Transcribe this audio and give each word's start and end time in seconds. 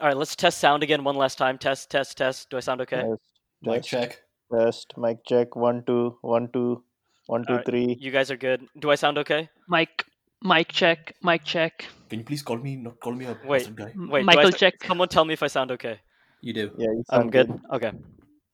All 0.00 0.06
right, 0.06 0.16
let's 0.16 0.36
test 0.36 0.58
sound 0.58 0.82
again 0.82 1.02
one 1.02 1.16
last 1.16 1.38
time. 1.38 1.58
Test, 1.58 1.90
test, 1.90 2.16
test. 2.16 2.50
Do 2.50 2.56
I 2.56 2.60
sound 2.60 2.80
okay? 2.82 3.02
Test, 3.02 3.20
Mic 3.62 3.74
test, 3.82 3.88
check. 3.88 4.20
test, 4.54 4.94
mic 4.96 5.18
check. 5.26 5.56
One, 5.56 5.82
two, 5.84 6.16
one, 6.20 6.48
two, 6.52 6.84
one, 7.26 7.44
two, 7.44 7.54
Alright. 7.54 7.66
three. 7.66 7.96
You 7.98 8.10
guys 8.12 8.30
are 8.30 8.36
good. 8.36 8.66
Do 8.78 8.90
I 8.90 8.94
sound 8.94 9.18
okay? 9.18 9.48
Mike, 9.68 10.04
Mike 10.40 10.70
check, 10.70 11.14
Mike 11.22 11.44
check. 11.44 11.84
Can 12.10 12.20
you 12.20 12.24
please 12.24 12.42
call 12.42 12.58
me 12.58 12.76
not 12.76 13.00
call 13.00 13.12
me 13.12 13.24
a 13.26 13.36
Wait. 13.44 13.74
guy? 13.74 13.92
Wait, 13.96 13.96
do 13.96 14.16
I 14.16 14.22
Michael 14.22 14.54
s- 14.54 14.58
check. 14.58 14.74
Someone 14.86 15.08
tell 15.08 15.24
me 15.24 15.34
if 15.34 15.42
I 15.42 15.48
sound 15.48 15.72
okay. 15.72 15.98
You 16.42 16.52
do. 16.52 16.70
Yeah, 16.78 16.90
you 16.92 17.04
I'm 17.10 17.22
sound 17.22 17.32
good. 17.32 17.60
Okay. 17.72 17.90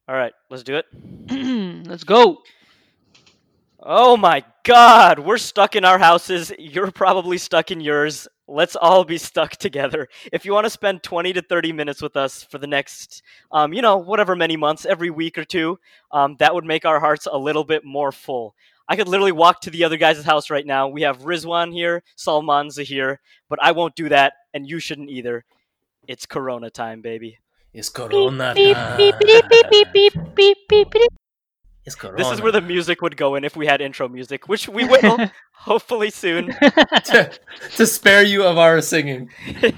All 0.08 0.14
right, 0.14 0.32
let's 0.50 0.62
do 0.62 0.76
it. 0.76 0.86
Let's 1.86 2.04
go. 2.04 2.38
Oh 3.80 4.16
my 4.16 4.44
god, 4.64 5.18
we're 5.18 5.38
stuck 5.38 5.76
in 5.76 5.84
our 5.84 5.98
houses. 5.98 6.52
You're 6.58 6.90
probably 6.90 7.36
stuck 7.38 7.70
in 7.70 7.80
yours 7.80 8.26
let's 8.46 8.76
all 8.76 9.04
be 9.04 9.18
stuck 9.18 9.52
together. 9.56 10.08
If 10.32 10.44
you 10.44 10.52
want 10.52 10.64
to 10.64 10.70
spend 10.70 11.02
20 11.02 11.32
to 11.34 11.42
30 11.42 11.72
minutes 11.72 12.02
with 12.02 12.16
us 12.16 12.42
for 12.42 12.58
the 12.58 12.66
next, 12.66 13.22
um, 13.52 13.72
you 13.72 13.82
know, 13.82 13.96
whatever 13.96 14.36
many 14.36 14.56
months, 14.56 14.84
every 14.86 15.10
week 15.10 15.38
or 15.38 15.44
two, 15.44 15.78
um, 16.12 16.36
that 16.38 16.54
would 16.54 16.64
make 16.64 16.84
our 16.84 17.00
hearts 17.00 17.26
a 17.30 17.38
little 17.38 17.64
bit 17.64 17.84
more 17.84 18.12
full. 18.12 18.54
I 18.86 18.96
could 18.96 19.08
literally 19.08 19.32
walk 19.32 19.62
to 19.62 19.70
the 19.70 19.84
other 19.84 19.96
guys' 19.96 20.22
house 20.22 20.50
right 20.50 20.66
now. 20.66 20.88
We 20.88 21.02
have 21.02 21.20
Rizwan 21.20 21.72
here, 21.72 22.02
Salman 22.16 22.70
Zahir, 22.70 23.18
but 23.48 23.58
I 23.62 23.72
won't 23.72 23.96
do 23.96 24.10
that, 24.10 24.34
and 24.52 24.68
you 24.68 24.78
shouldn't 24.78 25.08
either. 25.08 25.44
It's 26.06 26.26
Corona 26.26 26.68
time, 26.68 27.00
baby. 27.00 27.38
It's 27.72 27.88
Corona 27.88 28.54
time. 28.74 28.98
This 32.18 32.30
is 32.32 32.40
where 32.42 32.52
the 32.52 32.60
music 32.60 33.00
would 33.02 33.16
go 33.16 33.34
in 33.36 33.44
if 33.44 33.56
we 33.56 33.66
had 33.66 33.80
intro 33.80 34.08
music, 34.08 34.48
which 34.48 34.68
we 34.68 34.84
will. 34.84 35.18
hopefully 35.54 36.10
soon. 36.10 36.46
to, 37.04 37.30
to 37.76 37.86
spare 37.86 38.22
you 38.22 38.44
of 38.44 38.58
our 38.58 38.80
singing. 38.80 39.30
beep, 39.60 39.70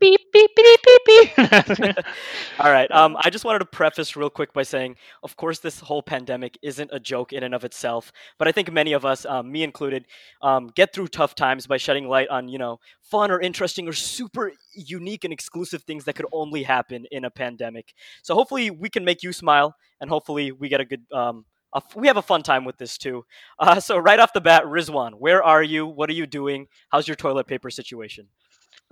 beep, 0.00 0.20
beep, 0.32 0.50
beep, 0.56 0.80
beep, 0.84 1.36
beep. 1.76 1.96
All 2.58 2.70
right. 2.70 2.90
Um, 2.90 3.16
I 3.20 3.30
just 3.30 3.44
wanted 3.44 3.60
to 3.60 3.64
preface 3.66 4.16
real 4.16 4.28
quick 4.28 4.52
by 4.52 4.62
saying, 4.62 4.96
of 5.22 5.36
course, 5.36 5.60
this 5.60 5.80
whole 5.80 6.02
pandemic 6.02 6.58
isn't 6.62 6.90
a 6.92 7.00
joke 7.00 7.32
in 7.32 7.42
and 7.42 7.54
of 7.54 7.64
itself, 7.64 8.12
but 8.38 8.48
I 8.48 8.52
think 8.52 8.70
many 8.70 8.92
of 8.92 9.04
us, 9.04 9.24
um, 9.24 9.50
me 9.50 9.62
included, 9.62 10.06
um, 10.42 10.70
get 10.74 10.92
through 10.92 11.08
tough 11.08 11.34
times 11.34 11.66
by 11.66 11.78
shedding 11.78 12.08
light 12.08 12.28
on, 12.28 12.48
you 12.48 12.58
know, 12.58 12.80
fun 13.02 13.30
or 13.30 13.40
interesting 13.40 13.88
or 13.88 13.92
super 13.92 14.52
unique 14.74 15.24
and 15.24 15.32
exclusive 15.32 15.82
things 15.84 16.04
that 16.04 16.14
could 16.14 16.26
only 16.32 16.62
happen 16.62 17.06
in 17.10 17.24
a 17.24 17.30
pandemic. 17.30 17.94
So 18.22 18.34
hopefully 18.34 18.70
we 18.70 18.90
can 18.90 19.04
make 19.04 19.22
you 19.22 19.32
smile, 19.32 19.74
and 20.00 20.10
hopefully 20.10 20.52
we 20.52 20.68
get 20.68 20.80
a 20.80 20.84
good. 20.84 21.02
Um, 21.12 21.44
a 21.74 21.78
f- 21.78 21.96
we 21.96 22.06
have 22.08 22.16
a 22.16 22.22
fun 22.22 22.42
time 22.42 22.64
with 22.64 22.76
this 22.78 22.98
too. 22.98 23.24
Uh, 23.58 23.80
so 23.80 23.96
right 23.98 24.18
off 24.18 24.32
the 24.32 24.40
bat, 24.40 24.64
Rizwan, 24.64 25.14
where 25.14 25.42
are 25.42 25.62
you? 25.62 25.86
What 25.86 26.10
are 26.10 26.14
you 26.14 26.26
doing? 26.26 26.68
How's 26.88 27.06
your 27.08 27.16
toilet 27.16 27.46
paper 27.46 27.70
situation? 27.70 28.28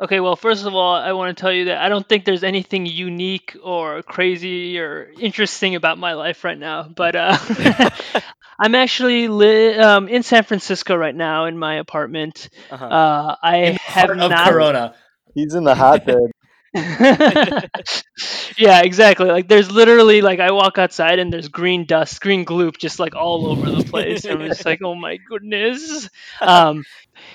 Okay, 0.00 0.20
well, 0.20 0.36
first 0.36 0.64
of 0.66 0.74
all, 0.74 0.94
I 0.94 1.12
want 1.12 1.36
to 1.36 1.40
tell 1.40 1.52
you 1.52 1.66
that 1.66 1.78
I 1.78 1.88
don't 1.88 2.08
think 2.08 2.24
there's 2.24 2.42
anything 2.42 2.86
unique 2.86 3.56
or 3.62 4.02
crazy 4.02 4.78
or 4.78 5.10
interesting 5.18 5.74
about 5.76 5.98
my 5.98 6.14
life 6.14 6.44
right 6.44 6.58
now. 6.58 6.88
But 6.88 7.14
uh, 7.14 7.36
I'm 8.58 8.74
actually 8.74 9.28
li- 9.28 9.74
um, 9.76 10.08
in 10.08 10.22
San 10.22 10.44
Francisco 10.44 10.96
right 10.96 11.14
now 11.14 11.44
in 11.46 11.58
my 11.58 11.76
apartment. 11.76 12.48
Uh-huh. 12.70 12.84
Uh, 12.86 13.36
I 13.42 13.56
In 13.62 13.74
the 13.74 13.80
have 13.80 14.04
heart 14.04 14.18
of 14.20 14.36
not. 14.36 14.38
Corona. 14.38 14.94
He's 15.34 15.54
in 15.54 15.64
the 15.64 15.74
hotbed. 15.74 16.30
yeah, 18.56 18.80
exactly. 18.82 19.26
Like 19.26 19.48
there's 19.48 19.70
literally 19.70 20.22
like 20.22 20.40
I 20.40 20.52
walk 20.52 20.78
outside 20.78 21.18
and 21.18 21.32
there's 21.32 21.48
green 21.48 21.84
dust, 21.84 22.20
green 22.20 22.44
gloop 22.44 22.78
just 22.78 22.98
like 22.98 23.14
all 23.14 23.46
over 23.46 23.70
the 23.70 23.84
place. 23.84 24.24
I'm 24.24 24.40
just 24.40 24.64
like, 24.64 24.80
oh 24.82 24.94
my 24.94 25.18
goodness. 25.28 26.08
Um, 26.40 26.84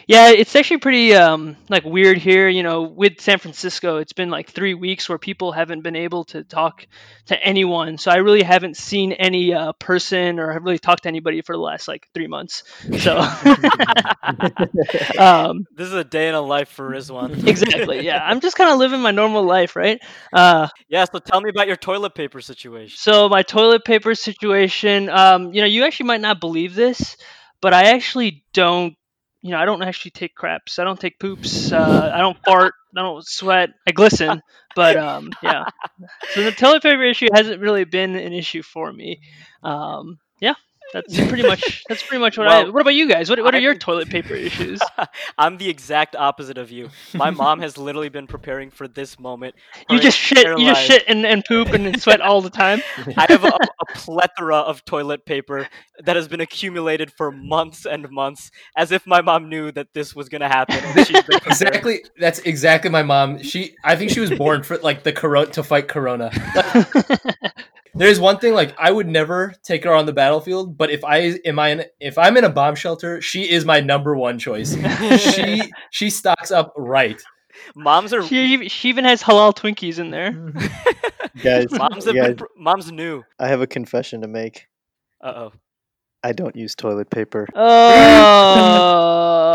yeah, 0.08 0.30
it's 0.30 0.56
actually 0.56 0.78
pretty 0.78 1.14
um, 1.16 1.58
like 1.70 1.84
weird 1.84 2.18
here. 2.18 2.48
You 2.48 2.64
know, 2.64 2.84
with 2.84 3.20
San 3.22 3.40
Francisco, 3.40 3.98
it's 3.98 4.14
been 4.14 4.30
like 4.30 4.52
three 4.52 4.74
weeks 4.74 5.10
where 5.10 5.18
people 5.18 5.52
haven't 5.52 5.82
been 5.82 5.96
able 5.96 6.26
to 6.26 6.44
talk 6.44 6.86
to 7.28 7.44
anyone. 7.44 7.98
So 7.98 8.12
I 8.12 8.18
really 8.18 8.44
haven't 8.44 8.78
seen 8.78 9.12
any 9.14 9.54
uh, 9.54 9.74
person 9.74 10.40
or 10.40 10.54
have 10.54 10.64
really 10.64 10.80
talked 10.80 11.04
to 11.04 11.10
anybody 11.10 11.42
for 11.42 11.56
the 11.56 11.62
last 11.62 11.88
like 11.88 12.08
three 12.14 12.28
months. 12.28 12.64
So 12.96 13.18
um, 15.18 15.66
this 15.76 15.88
is 15.88 15.94
a 15.94 16.04
day 16.04 16.30
in 16.30 16.36
a 16.36 16.42
life 16.42 16.70
for 16.70 16.90
Rizwan. 16.90 17.36
exactly, 17.46 18.06
yeah. 18.06 18.20
I'm 18.24 18.42
just 18.42 18.58
kind 18.58 18.72
of 18.72 18.78
living 18.78 19.02
my 19.02 19.12
normal 19.12 19.44
life, 19.44 19.76
right? 19.76 20.00
Uh, 20.34 20.68
Yeah, 20.90 21.06
so 21.12 21.20
tell 21.20 21.42
me 21.42 21.50
about 21.50 21.68
your 21.68 21.78
toilet 21.78 22.16
paper 22.16 22.42
situation. 22.42 22.98
So 22.98 23.30
my 23.30 23.44
toilet 23.44 23.86
paper 23.86 24.16
situation, 24.16 25.10
um, 25.10 25.54
you 25.54 25.62
know, 25.62 25.68
you 25.68 25.86
actually 25.86 26.08
might 26.08 26.22
not 26.22 26.40
believe 26.40 26.76
this, 26.76 27.18
but 27.62 27.74
I 27.74 27.92
actually 27.94 28.44
don't, 28.54 28.96
you 29.42 29.52
know, 29.52 29.58
I 29.58 29.66
don't 29.66 29.82
actually 29.84 30.12
take 30.12 30.36
craps. 30.36 30.80
I 30.80 30.84
don't 30.84 31.00
take 31.00 31.20
poops. 31.20 31.72
Uh, 31.72 32.12
I 32.14 32.20
don't 32.20 32.38
fart. 32.46 32.74
I 32.98 33.02
don't 33.02 33.26
sweat. 33.26 33.70
I 33.88 33.92
glisten, 33.92 34.42
but 34.76 34.98
um, 34.98 35.32
yeah. 35.44 35.66
So 36.32 36.44
the 36.44 36.52
toilet 36.58 36.84
paper 36.84 37.04
issue 37.04 37.28
hasn't 37.34 37.62
really 37.62 37.84
been 37.86 38.16
an 38.16 38.34
issue 38.34 38.64
for 38.64 38.92
me. 38.92 39.22
Um, 39.64 40.20
yeah, 40.40 40.56
that's 40.94 41.16
pretty 41.28 41.44
much 41.44 41.84
that's 41.90 42.04
pretty 42.04 42.22
much 42.22 42.38
what 42.38 42.48
I. 42.48 42.70
What 42.70 42.82
about 42.82 42.94
you 42.94 43.08
guys? 43.08 43.30
What 43.30 43.42
what 43.44 43.54
are 43.56 43.60
your 43.60 43.74
I'm- 43.74 43.80
toilet 43.88 44.10
paper 44.10 44.34
issues? 44.34 44.80
I'm 45.38 45.58
the 45.58 45.70
exact 45.70 46.16
opposite 46.16 46.58
of 46.58 46.72
you. 46.72 46.90
My 47.14 47.30
mom 47.30 47.60
has 47.60 47.78
literally 47.78 48.10
been 48.10 48.28
preparing 48.28 48.70
for 48.70 48.88
this 48.88 49.20
moment. 49.20 49.56
You 49.90 50.00
just 50.00 50.18
shit. 50.18 50.40
entire 50.40 50.58
You 50.58 50.68
just 50.68 50.84
shit 50.84 51.04
and, 51.08 51.26
and 51.26 51.44
poop 51.46 51.70
and 51.70 52.02
sweat 52.02 52.22
all 52.22 52.42
the 52.42 52.50
time. 52.50 52.82
I 53.18 53.26
have 53.30 53.44
a, 53.44 53.48
a 53.48 53.86
plethora 53.96 54.58
of 54.58 54.84
toilet 54.86 55.26
paper 55.26 55.68
that 56.06 56.16
has 56.16 56.28
been 56.28 56.42
accumulated 56.42 57.12
for 57.12 57.32
months 57.32 57.86
and 57.86 58.10
months, 58.10 58.52
as 58.76 58.92
if 58.92 59.06
my 59.06 59.22
mom 59.22 59.50
knew 59.50 59.72
that 59.72 59.94
this 59.94 60.16
was 60.16 60.30
going 60.30 60.42
to 60.42 60.48
happen. 60.48 60.78
and 60.78 61.08
she's 61.08 61.24
been 61.24 61.40
preparing. 61.40 61.48
Exactly. 61.48 62.04
That's 62.20 62.40
exactly 62.40 62.90
my 62.90 63.04
mom. 63.04 63.42
She. 63.44 63.76
I 63.84 63.96
think 63.96 64.12
she 64.12 64.20
was 64.20 64.32
born 64.32 64.64
for 64.64 64.78
like 64.78 65.04
the 65.04 65.12
corona 65.12 65.52
to 65.52 65.64
fight 65.64 65.88
Corona. 65.88 66.32
There's 67.98 68.20
one 68.20 68.38
thing 68.38 68.54
like 68.54 68.76
I 68.78 68.92
would 68.92 69.08
never 69.08 69.54
take 69.64 69.84
her 69.84 69.94
on 69.94 70.06
the 70.06 70.14
battlefield, 70.14 70.78
but 70.78 70.92
if 70.92 71.04
I 71.04 71.18
am 71.46 71.58
I 71.58 71.70
in, 71.70 71.86
if 72.00 72.18
I'm 72.18 72.38
in 72.38 72.44
a 72.44 72.50
bomb 72.50 72.76
shelter, 72.76 73.22
she 73.22 73.50
is 73.50 73.66
my 73.66 73.80
number 73.80 74.16
one 74.16 74.38
choice. 74.38 74.76
She 75.18 75.62
she 75.92 76.10
stocks 76.12 76.52
up 76.52 76.74
right. 76.78 77.20
Moms 77.76 78.14
are 78.14 78.22
she, 78.24 78.54
even- 78.54 78.70
she 78.70 78.90
even 78.90 79.04
has 79.06 79.24
halal 79.24 79.56
Twinkies 79.56 79.98
in 79.98 80.12
there. 80.12 80.32
Guys, 81.44 81.72
moms 81.72 82.06
have 82.06 82.16
guys, 82.16 82.36
been, 82.36 82.48
moms 82.58 82.92
knew. 82.92 83.24
I 83.40 83.48
have 83.48 83.62
a 83.62 83.68
confession 83.68 84.22
to 84.22 84.28
make. 84.28 84.68
Uh 85.22 85.34
oh. 85.36 85.54
I 86.24 86.34
don't 86.34 86.56
use 86.56 86.76
toilet 86.76 87.10
paper. 87.10 87.48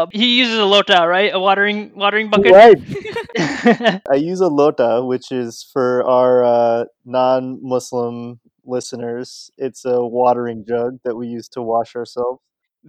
Oh, 0.02 0.08
he 0.10 0.38
uses 0.38 0.58
a 0.58 0.64
lota, 0.64 1.06
right? 1.06 1.32
A 1.32 1.38
watering 1.38 1.92
watering 1.94 2.28
bucket. 2.28 2.50
Right. 2.50 2.76
I 4.10 4.14
use 4.16 4.40
a 4.40 4.48
lota, 4.48 5.02
which 5.04 5.30
is 5.30 5.68
for 5.72 6.02
our 6.04 6.42
uh, 6.44 6.84
non-Muslim 7.04 8.40
listeners. 8.64 9.50
It's 9.58 9.84
a 9.84 10.04
watering 10.04 10.64
jug 10.66 10.98
that 11.04 11.14
we 11.14 11.28
use 11.28 11.48
to 11.50 11.62
wash 11.62 11.94
ourselves. 11.94 12.40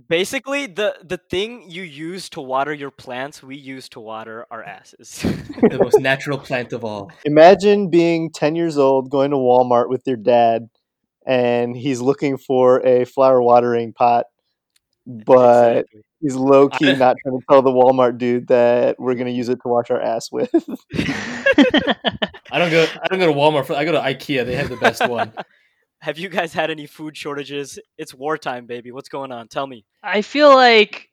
Basically, 0.10 0.66
the 0.66 0.96
the 1.04 1.20
thing 1.30 1.70
you 1.70 1.84
use 1.84 2.30
to 2.30 2.42
water 2.42 2.74
your 2.74 2.90
plants, 2.90 3.44
we 3.44 3.58
use 3.58 3.88
to 3.90 4.00
water 4.00 4.48
our 4.50 4.64
asses. 4.64 5.24
The 5.62 5.78
most 5.80 6.00
natural 6.00 6.40
plant 6.40 6.74
of 6.74 6.84
all. 6.84 7.12
Imagine 7.26 7.92
being 7.92 8.32
10 8.32 8.56
years 8.56 8.78
old, 8.80 9.12
going 9.12 9.30
to 9.30 9.38
Walmart 9.38 9.90
with 9.90 10.02
your 10.08 10.18
dad, 10.18 10.70
and 11.26 11.76
he's 11.76 12.02
looking 12.02 12.38
for 12.38 12.86
a 12.86 13.06
flower 13.06 13.42
watering 13.42 13.94
pot, 13.94 14.26
but 15.06 15.78
Exactly. 15.78 16.02
he's 16.22 16.36
low 16.36 16.70
key 16.70 16.96
not 16.98 17.18
trying 17.24 17.40
to 17.40 17.46
tell 17.50 17.62
the 17.62 17.72
Walmart 17.72 18.18
dude 18.18 18.48
that 18.48 19.00
we're 19.00 19.16
going 19.16 19.28
to 19.28 19.34
use 19.34 19.50
it 19.50 19.56
to 19.64 19.68
wash 19.68 19.90
our 19.90 20.02
ass 20.02 20.32
with. 20.32 20.54
I 20.96 22.60
don't 22.60 22.72
go. 22.72 22.86
I 23.02 23.08
don't 23.10 23.20
go 23.20 23.28
to 23.28 23.34
Walmart. 23.34 23.66
For, 23.66 23.74
I 23.76 23.86
go 23.86 23.92
to 23.94 24.00
IKEA. 24.00 24.46
They 24.46 24.56
have 24.56 24.70
the 24.70 24.78
best 24.78 25.08
one. 25.08 25.32
Have 26.00 26.18
you 26.20 26.28
guys 26.28 26.52
had 26.52 26.70
any 26.70 26.86
food 26.86 27.16
shortages? 27.16 27.80
It's 27.98 28.14
wartime, 28.14 28.66
baby. 28.66 28.92
What's 28.92 29.08
going 29.08 29.32
on? 29.32 29.48
Tell 29.48 29.66
me. 29.66 29.86
I 30.04 30.22
feel 30.22 30.54
like 30.54 31.10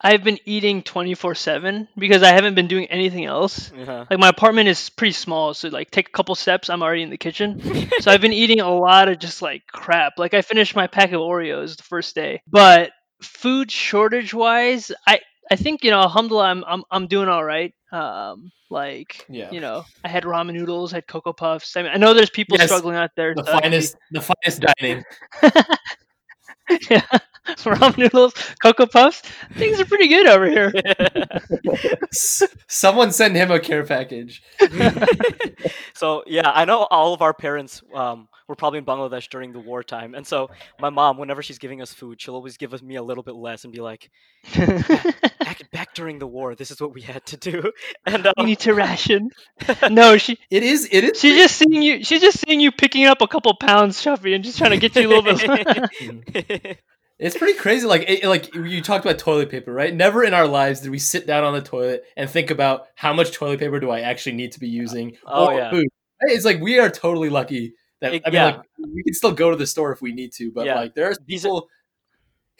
I've 0.00 0.22
been 0.22 0.38
eating 0.44 0.82
twenty 0.82 1.14
four 1.14 1.34
seven 1.34 1.88
because 1.96 2.22
I 2.22 2.32
haven't 2.32 2.54
been 2.54 2.66
doing 2.68 2.86
anything 2.86 3.24
else. 3.24 3.72
Uh-huh. 3.72 4.04
Like 4.10 4.18
my 4.18 4.28
apartment 4.28 4.68
is 4.68 4.90
pretty 4.90 5.12
small, 5.12 5.54
so 5.54 5.68
like 5.68 5.90
take 5.90 6.08
a 6.08 6.12
couple 6.12 6.34
steps, 6.34 6.68
I'm 6.68 6.82
already 6.82 7.02
in 7.02 7.10
the 7.10 7.16
kitchen. 7.16 7.60
so 8.00 8.10
I've 8.10 8.20
been 8.20 8.32
eating 8.32 8.60
a 8.60 8.74
lot 8.74 9.08
of 9.08 9.18
just 9.18 9.42
like 9.42 9.62
crap. 9.72 10.14
Like 10.18 10.34
I 10.34 10.42
finished 10.42 10.76
my 10.76 10.86
pack 10.86 11.12
of 11.12 11.20
Oreos 11.20 11.76
the 11.76 11.82
first 11.82 12.14
day, 12.14 12.42
but 12.46 12.90
food 13.22 13.70
shortage 13.70 14.34
wise, 14.34 14.92
I 15.06 15.20
I 15.50 15.56
think 15.56 15.84
you 15.84 15.90
know, 15.90 16.00
alhamdulillah, 16.00 16.44
I'm 16.46 16.64
I'm 16.66 16.84
I'm 16.90 17.06
doing 17.06 17.28
all 17.28 17.44
right. 17.44 17.72
Um, 17.92 18.50
like 18.68 19.24
Yeah. 19.28 19.50
you 19.52 19.60
know, 19.60 19.84
I 20.04 20.08
had 20.08 20.24
ramen 20.24 20.54
noodles, 20.54 20.92
I 20.92 20.96
had 20.96 21.06
cocoa 21.06 21.32
puffs. 21.32 21.76
I 21.76 21.82
mean, 21.82 21.92
I 21.92 21.96
know 21.96 22.14
there's 22.14 22.30
people 22.30 22.58
Yes, 22.58 22.68
struggling 22.68 22.96
out 22.96 23.10
there. 23.16 23.34
The 23.34 23.44
so 23.44 23.52
finest. 23.52 23.96
The 24.10 24.20
finest 24.20 24.62
dining. 24.78 25.04
yeah. 26.90 27.06
ramen 27.64 27.96
noodles, 27.96 28.34
cocoa 28.62 28.86
puffs. 28.86 29.22
Things 29.54 29.80
are 29.80 29.84
pretty 29.84 30.08
good 30.08 30.26
over 30.26 30.46
here. 30.46 30.72
Someone 32.68 33.12
send 33.12 33.36
him 33.36 33.50
a 33.50 33.60
care 33.60 33.84
package. 33.84 34.42
so 35.94 36.24
yeah, 36.26 36.50
I 36.50 36.64
know 36.64 36.86
all 36.90 37.14
of 37.14 37.22
our 37.22 37.32
parents 37.32 37.82
um, 37.94 38.28
were 38.48 38.56
probably 38.56 38.78
in 38.78 38.84
Bangladesh 38.84 39.28
during 39.28 39.52
the 39.52 39.60
wartime, 39.60 40.14
and 40.14 40.26
so 40.26 40.50
my 40.80 40.90
mom, 40.90 41.18
whenever 41.18 41.42
she's 41.42 41.58
giving 41.58 41.80
us 41.80 41.92
food, 41.92 42.20
she'll 42.20 42.34
always 42.34 42.56
give 42.56 42.74
us 42.74 42.82
me 42.82 42.96
a 42.96 43.02
little 43.02 43.22
bit 43.22 43.34
less 43.34 43.64
and 43.64 43.72
be 43.72 43.80
like, 43.80 44.10
"Back 44.56 45.70
back 45.70 45.94
during 45.94 46.18
the 46.18 46.26
war, 46.26 46.54
this 46.54 46.70
is 46.70 46.80
what 46.80 46.92
we 46.94 47.02
had 47.02 47.24
to 47.26 47.36
do." 47.36 47.72
And 48.06 48.24
you 48.24 48.32
um, 48.36 48.46
need 48.46 48.60
to 48.60 48.74
ration. 48.74 49.30
No, 49.90 50.16
she 50.16 50.38
It 50.50 50.62
is. 50.62 50.88
It 50.90 51.04
is. 51.04 51.20
she's 51.20 51.36
just 51.36 51.56
seeing 51.56 51.82
you. 51.82 52.04
She's 52.04 52.20
just 52.20 52.40
seeing 52.40 52.60
you 52.60 52.72
picking 52.72 53.06
up 53.06 53.20
a 53.20 53.28
couple 53.28 53.54
pounds, 53.56 54.00
Shuffy, 54.00 54.34
and 54.34 54.44
just 54.44 54.58
trying 54.58 54.72
to 54.72 54.78
get 54.78 54.96
you 54.96 55.08
a 55.08 55.12
little 55.12 55.36
bit. 56.34 56.78
It's 57.18 57.36
pretty 57.36 57.58
crazy. 57.58 57.86
Like, 57.86 58.04
it, 58.08 58.24
like 58.24 58.54
you 58.54 58.82
talked 58.82 59.04
about 59.04 59.18
toilet 59.18 59.50
paper, 59.50 59.72
right? 59.72 59.94
Never 59.94 60.22
in 60.22 60.34
our 60.34 60.46
lives 60.46 60.80
did 60.80 60.90
we 60.90 60.98
sit 60.98 61.26
down 61.26 61.44
on 61.44 61.54
the 61.54 61.62
toilet 61.62 62.04
and 62.16 62.28
think 62.28 62.50
about 62.50 62.88
how 62.94 63.12
much 63.14 63.32
toilet 63.32 63.58
paper 63.58 63.80
do 63.80 63.90
I 63.90 64.00
actually 64.00 64.36
need 64.36 64.52
to 64.52 64.60
be 64.60 64.68
using 64.68 65.16
Oh, 65.26 65.50
yeah. 65.56 65.70
food. 65.70 65.86
It's 66.20 66.44
like 66.44 66.60
we 66.60 66.78
are 66.78 66.90
totally 66.90 67.30
lucky 67.30 67.74
that 68.00 68.12
It- 68.14 68.22
I 68.26 68.28
mean, 68.28 68.34
yeah. 68.34 68.44
like 68.56 68.60
we 68.92 69.02
can 69.02 69.14
still 69.14 69.32
go 69.32 69.50
to 69.50 69.56
the 69.56 69.66
store 69.66 69.92
if 69.92 70.02
we 70.02 70.12
need 70.12 70.32
to, 70.34 70.50
but 70.52 70.66
Yeah. 70.66 70.74
like 70.76 70.94
there 70.94 71.10
are 71.10 71.14
These 71.26 71.44
are- 71.46 71.48
people 71.48 71.68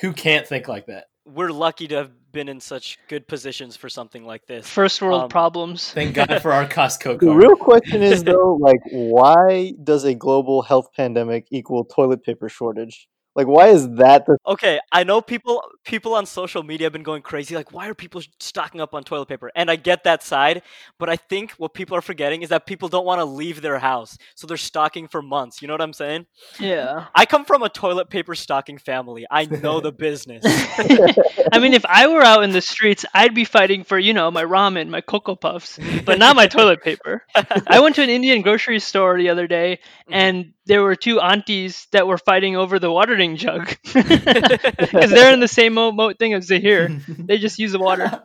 who 0.00 0.12
can't 0.12 0.46
think 0.46 0.68
like 0.68 0.86
that. 0.86 1.06
We're 1.26 1.50
lucky 1.52 1.88
to 1.88 1.96
have 1.96 2.10
been 2.32 2.48
in 2.48 2.60
such 2.60 2.98
good 3.08 3.26
positions 3.26 3.76
for 3.76 3.88
something 3.88 4.24
like 4.24 4.46
this. 4.46 4.66
First 4.68 5.02
world 5.02 5.22
Um, 5.24 5.28
problems. 5.28 5.90
Thank 5.92 6.14
God 6.14 6.40
for 6.40 6.52
our 6.52 6.66
Costco 6.66 7.18
The 7.18 7.30
real 7.32 7.56
question 7.56 8.02
is 8.02 8.22
though, 8.24 8.56
like, 8.60 8.80
why 8.92 9.72
does 9.82 10.04
a 10.04 10.14
global 10.14 10.62
health 10.62 10.88
pandemic 10.96 11.46
equal 11.50 11.84
toilet 11.84 12.22
paper 12.22 12.48
shortage? 12.48 13.08
Like, 13.36 13.46
why 13.46 13.68
is 13.68 13.88
that 13.96 14.26
the 14.26 14.38
Okay, 14.46 14.80
I 14.90 15.04
know 15.04 15.20
people 15.20 15.62
people 15.84 16.14
on 16.14 16.26
social 16.26 16.62
media 16.62 16.86
have 16.86 16.92
been 16.92 17.02
going 17.02 17.22
crazy 17.22 17.54
like 17.54 17.72
why 17.72 17.88
are 17.88 17.94
people 17.94 18.22
stocking 18.40 18.80
up 18.80 18.94
on 18.94 19.04
toilet 19.04 19.28
paper? 19.28 19.52
And 19.54 19.70
I 19.70 19.76
get 19.76 20.04
that 20.04 20.22
side, 20.22 20.62
but 20.98 21.08
I 21.08 21.16
think 21.16 21.52
what 21.52 21.74
people 21.74 21.96
are 21.96 22.02
forgetting 22.02 22.42
is 22.42 22.48
that 22.48 22.66
people 22.66 22.88
don't 22.88 23.04
want 23.04 23.20
to 23.20 23.24
leave 23.24 23.60
their 23.60 23.78
house. 23.78 24.16
So 24.34 24.46
they're 24.46 24.56
stocking 24.56 25.06
for 25.06 25.20
months. 25.20 25.60
You 25.60 25.68
know 25.68 25.74
what 25.74 25.82
I'm 25.82 25.92
saying? 25.92 26.26
Yeah. 26.58 27.06
I 27.14 27.26
come 27.26 27.44
from 27.44 27.62
a 27.62 27.68
toilet 27.68 28.08
paper 28.08 28.34
stocking 28.34 28.78
family. 28.78 29.26
I 29.30 29.44
know 29.44 29.80
the 29.80 29.92
business. 30.06 30.42
I 31.52 31.58
mean, 31.58 31.74
if 31.74 31.84
I 31.84 32.06
were 32.06 32.22
out 32.22 32.42
in 32.42 32.50
the 32.50 32.60
streets, 32.60 33.04
I'd 33.12 33.34
be 33.34 33.44
fighting 33.44 33.84
for, 33.84 33.98
you 33.98 34.12
know, 34.12 34.30
my 34.30 34.44
ramen, 34.44 34.88
my 34.88 35.00
Cocoa 35.00 35.36
Puffs, 35.36 35.78
but 36.04 36.18
not 36.18 36.36
my 36.36 36.46
toilet 36.56 36.82
paper. 36.82 37.22
I 37.66 37.80
went 37.80 37.96
to 37.96 38.02
an 38.02 38.10
Indian 38.10 38.42
grocery 38.42 38.80
store 38.80 39.18
the 39.18 39.28
other 39.28 39.46
day, 39.46 39.78
mm-hmm. 40.08 40.14
and 40.14 40.52
there 40.66 40.82
were 40.82 40.96
two 40.96 41.20
aunties 41.20 41.86
that 41.92 42.06
were 42.06 42.18
fighting 42.18 42.56
over 42.56 42.78
the 42.78 42.90
watering 43.34 43.36
jug. 43.36 43.76
Because 44.78 45.10
they're 45.10 45.32
in 45.32 45.40
the 45.40 45.48
same 45.48 45.74
mo- 45.74 45.92
mo- 45.92 46.12
thing 46.12 46.34
as 46.34 46.46
Zahir. 46.46 47.00
They 47.08 47.38
just 47.38 47.58
use 47.58 47.72
the 47.72 47.78
water. 47.78 48.22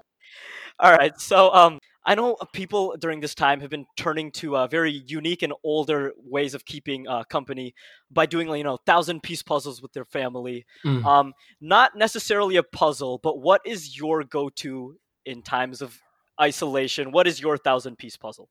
All 0.79 0.91
right. 0.91 1.19
So, 1.19 1.53
um, 1.53 1.79
I 2.03 2.15
know 2.15 2.35
people 2.53 2.95
during 2.99 3.19
this 3.19 3.35
time 3.35 3.61
have 3.61 3.69
been 3.69 3.85
turning 3.95 4.31
to 4.33 4.57
uh, 4.57 4.67
very 4.67 5.03
unique 5.05 5.43
and 5.43 5.53
older 5.63 6.13
ways 6.17 6.55
of 6.55 6.65
keeping 6.65 7.07
uh, 7.07 7.23
company 7.25 7.75
by 8.09 8.25
doing, 8.25 8.47
like, 8.47 8.57
you 8.57 8.63
know, 8.63 8.77
thousand 8.87 9.21
piece 9.21 9.43
puzzles 9.43 9.81
with 9.81 9.93
their 9.93 10.05
family. 10.05 10.65
Mm. 10.83 11.05
Um, 11.05 11.33
not 11.59 11.95
necessarily 11.95 12.55
a 12.55 12.63
puzzle, 12.63 13.19
but 13.21 13.39
what 13.39 13.61
is 13.65 13.95
your 13.95 14.23
go-to 14.23 14.97
in 15.25 15.43
times 15.43 15.83
of 15.83 15.99
isolation? 16.41 17.11
What 17.11 17.27
is 17.27 17.39
your 17.39 17.57
thousand 17.57 17.99
piece 17.99 18.17
puzzle? 18.17 18.49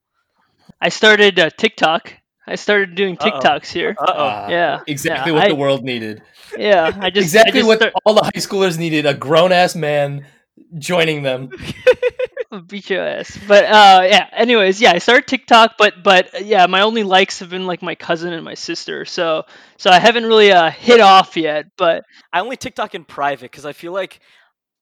I 0.80 0.88
started 0.90 1.40
uh, 1.40 1.50
TikTok. 1.50 2.19
I 2.50 2.56
started 2.56 2.94
doing 2.94 3.16
Uh-oh. 3.20 3.40
TikToks 3.40 3.70
here. 3.72 3.94
Uh 3.98 4.04
oh. 4.08 4.14
Ah, 4.18 4.48
Yeah. 4.48 4.80
exactly 4.86 5.32
yeah, 5.32 5.38
what 5.38 5.44
I- 5.46 5.48
the 5.48 5.54
world 5.54 5.84
needed. 5.84 6.22
Yeah, 6.58 6.90
I 7.00 7.10
just 7.10 7.24
exactly 7.26 7.60
I 7.60 7.62
just 7.62 7.68
what 7.68 7.78
start- 7.78 7.94
all 8.04 8.14
the 8.14 8.24
high 8.24 8.40
schoolers 8.42 8.76
needed: 8.76 9.06
a 9.06 9.14
grown 9.14 9.52
ass 9.52 9.76
man 9.76 10.26
joining 10.78 11.22
them. 11.22 11.50
beat 12.66 12.90
your 12.90 13.06
ass. 13.06 13.38
But 13.46 13.64
uh, 13.64 14.02
yeah. 14.08 14.26
Anyways, 14.32 14.80
yeah, 14.80 14.92
I 14.92 14.98
started 14.98 15.26
TikTok, 15.28 15.76
but 15.78 16.02
but 16.02 16.34
uh, 16.34 16.38
yeah, 16.38 16.66
my 16.66 16.80
only 16.82 17.04
likes 17.04 17.38
have 17.38 17.50
been 17.50 17.66
like 17.66 17.82
my 17.82 17.94
cousin 17.94 18.32
and 18.32 18.44
my 18.44 18.54
sister. 18.54 19.04
So 19.04 19.44
so 19.76 19.90
I 19.90 19.98
haven't 20.00 20.24
really 20.24 20.50
uh, 20.52 20.70
hit 20.70 21.00
off 21.00 21.36
yet. 21.36 21.66
But 21.76 22.04
I 22.32 22.40
only 22.40 22.56
TikTok 22.56 22.94
in 22.94 23.04
private 23.04 23.50
because 23.50 23.64
I 23.64 23.72
feel 23.72 23.92
like 23.92 24.20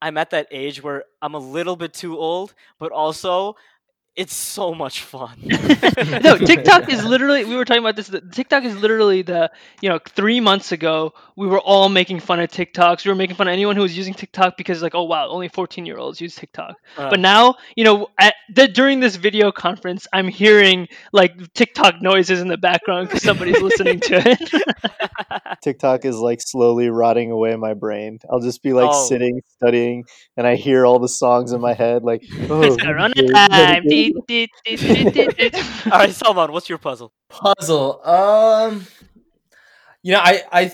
I'm 0.00 0.16
at 0.16 0.30
that 0.30 0.46
age 0.50 0.82
where 0.82 1.04
I'm 1.20 1.34
a 1.34 1.38
little 1.38 1.76
bit 1.76 1.92
too 1.92 2.16
old, 2.16 2.54
but 2.78 2.92
also 2.92 3.56
it's 4.18 4.34
so 4.34 4.74
much 4.74 5.02
fun. 5.02 5.38
no, 5.44 6.36
TikTok 6.36 6.92
is 6.92 7.04
literally. 7.04 7.44
We 7.44 7.54
were 7.56 7.64
talking 7.64 7.82
about 7.82 7.96
this. 7.96 8.08
the- 8.08 8.20
TikTok 8.20 8.64
is 8.64 8.76
literally 8.76 9.22
the 9.22 9.50
you 9.80 9.88
know 9.88 10.00
three 10.04 10.40
months 10.40 10.72
ago 10.72 11.14
we 11.36 11.46
were 11.46 11.60
all 11.60 11.88
making 11.88 12.18
fun 12.20 12.40
of 12.40 12.50
TikToks. 12.50 13.04
We 13.04 13.10
were 13.10 13.14
making 13.14 13.36
fun 13.36 13.46
of 13.48 13.52
anyone 13.52 13.76
who 13.76 13.82
was 13.82 13.96
using 13.96 14.14
TikTok 14.14 14.56
because 14.56 14.82
like 14.82 14.94
oh 14.96 15.04
wow 15.04 15.28
only 15.28 15.48
14 15.48 15.86
year 15.86 15.96
olds 15.98 16.20
use 16.20 16.34
TikTok. 16.34 16.74
Uh, 16.96 17.10
But 17.10 17.20
now 17.20 17.54
you 17.76 17.84
know 17.84 18.08
at 18.18 18.34
the, 18.52 18.66
during 18.66 19.00
this 19.00 19.14
video 19.16 19.52
conference 19.52 20.06
I'm 20.12 20.26
hearing 20.28 20.88
like 21.12 21.52
TikTok 21.54 22.02
noises 22.02 22.40
in 22.40 22.48
the 22.48 22.58
background 22.58 23.08
because 23.08 23.22
somebody's 23.22 23.62
listening 23.62 24.00
to 24.00 24.16
it. 24.16 25.58
TikTok 25.62 26.04
is 26.04 26.16
like 26.16 26.40
slowly 26.40 26.90
rotting 26.90 27.30
away 27.30 27.54
my 27.56 27.74
brain. 27.74 28.18
I'll 28.30 28.40
just 28.40 28.62
be 28.62 28.72
like 28.72 28.90
Oh. 28.90 29.06
sitting 29.06 29.40
studying, 29.56 30.04
and 30.36 30.46
I 30.46 30.54
hear 30.56 30.86
all 30.86 30.98
the 30.98 31.08
songs 31.08 31.52
in 31.52 31.60
my 31.60 31.74
head, 31.74 32.02
like 32.04 32.22
oh, 32.48 32.62
it's 32.62 32.76
Corona 32.82 33.12
okay, 33.18 33.26
time. 33.32 33.82
All 35.92 35.98
right, 35.98 36.12
Salman, 36.12 36.52
what's 36.52 36.68
your 36.68 36.78
puzzle? 36.78 37.12
Puzzle. 37.28 38.00
Um, 38.06 38.86
you 40.02 40.12
know, 40.12 40.20
I 40.22 40.42
I 40.52 40.72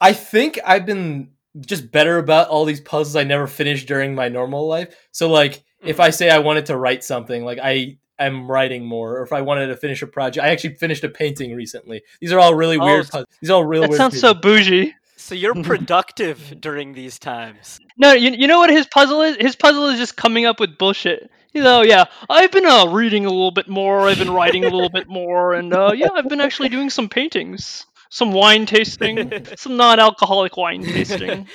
I 0.00 0.12
think 0.12 0.58
I've 0.64 0.86
been 0.86 1.30
just 1.60 1.90
better 1.92 2.18
about 2.18 2.48
all 2.48 2.64
these 2.64 2.80
puzzles 2.80 3.14
I 3.16 3.24
never 3.24 3.46
finished 3.46 3.86
during 3.86 4.14
my 4.14 4.28
normal 4.28 4.66
life. 4.66 4.94
So 5.12 5.28
like, 5.30 5.62
if 5.84 6.00
I 6.00 6.10
say 6.10 6.30
I 6.30 6.38
wanted 6.38 6.66
to 6.66 6.76
write 6.76 7.04
something, 7.04 7.44
like 7.44 7.58
I 7.62 7.98
am 8.18 8.50
writing 8.50 8.84
more, 8.86 9.18
or 9.18 9.22
if 9.22 9.32
I 9.32 9.42
wanted 9.42 9.66
to 9.68 9.76
finish 9.76 10.00
a 10.02 10.06
project, 10.06 10.44
I 10.44 10.50
actually 10.50 10.74
finished 10.74 11.04
a 11.04 11.08
painting 11.08 11.54
recently. 11.54 12.02
These 12.20 12.32
are 12.32 12.40
all 12.40 12.54
really 12.54 12.78
Oh, 12.78 12.84
weird. 12.84 13.00
s- 13.04 13.10
Puzzles. 13.10 13.28
These 13.40 13.50
are 13.50 13.54
all 13.54 13.64
real. 13.64 13.82
That 13.82 13.90
weird 13.90 13.98
sounds 13.98 14.20
so 14.20 14.32
bougie. 14.34 14.94
So 15.16 15.34
you're 15.34 15.54
productive 15.62 16.60
during 16.60 16.94
these 16.94 17.18
times. 17.18 17.78
No, 17.98 18.12
you, 18.12 18.30
you 18.30 18.46
know 18.48 18.58
what 18.58 18.70
his 18.70 18.86
puzzle 18.86 19.20
is? 19.22 19.36
His 19.36 19.54
puzzle 19.54 19.86
is 19.88 19.98
just 19.98 20.16
coming 20.16 20.46
up 20.46 20.58
with 20.58 20.78
bullshit. 20.78 21.30
You 21.52 21.62
know, 21.62 21.82
yeah, 21.82 22.04
I've 22.30 22.50
been 22.50 22.64
uh, 22.64 22.86
reading 22.86 23.26
a 23.26 23.30
little 23.30 23.50
bit 23.50 23.68
more, 23.68 24.08
I've 24.08 24.18
been 24.18 24.30
writing 24.30 24.64
a 24.64 24.70
little 24.70 24.88
bit 24.88 25.06
more, 25.08 25.52
and 25.52 25.72
uh, 25.74 25.92
yeah, 25.94 26.08
I've 26.14 26.28
been 26.28 26.40
actually 26.40 26.70
doing 26.70 26.88
some 26.88 27.08
paintings, 27.10 27.84
some 28.10 28.32
wine 28.32 28.64
tasting, 28.64 29.30
some 29.56 29.76
non-alcoholic 29.76 30.56
wine 30.56 30.82
tasting. 30.82 31.46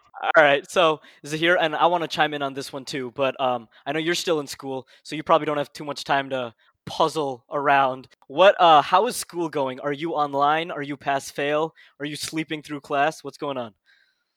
All 0.36 0.42
right, 0.42 0.68
so 0.70 1.00
Zahir, 1.26 1.56
and 1.56 1.74
I 1.74 1.86
want 1.86 2.02
to 2.02 2.08
chime 2.08 2.34
in 2.34 2.42
on 2.42 2.54
this 2.54 2.72
one 2.72 2.84
too, 2.84 3.12
but 3.14 3.38
um, 3.40 3.68
I 3.86 3.92
know 3.92 3.98
you're 3.98 4.14
still 4.14 4.40
in 4.40 4.46
school, 4.46 4.86
so 5.02 5.16
you 5.16 5.22
probably 5.22 5.46
don't 5.46 5.58
have 5.58 5.72
too 5.72 5.84
much 5.84 6.04
time 6.04 6.30
to 6.30 6.54
puzzle 6.86 7.44
around. 7.50 8.08
What? 8.28 8.56
Uh, 8.60 8.82
how 8.82 9.06
is 9.06 9.16
school 9.16 9.48
going? 9.48 9.80
Are 9.80 9.92
you 9.92 10.12
online? 10.12 10.70
Are 10.70 10.82
you 10.82 10.96
pass 10.96 11.30
fail? 11.30 11.74
Are 12.00 12.06
you 12.06 12.16
sleeping 12.16 12.62
through 12.62 12.80
class? 12.80 13.24
What's 13.24 13.38
going 13.38 13.58
on? 13.58 13.74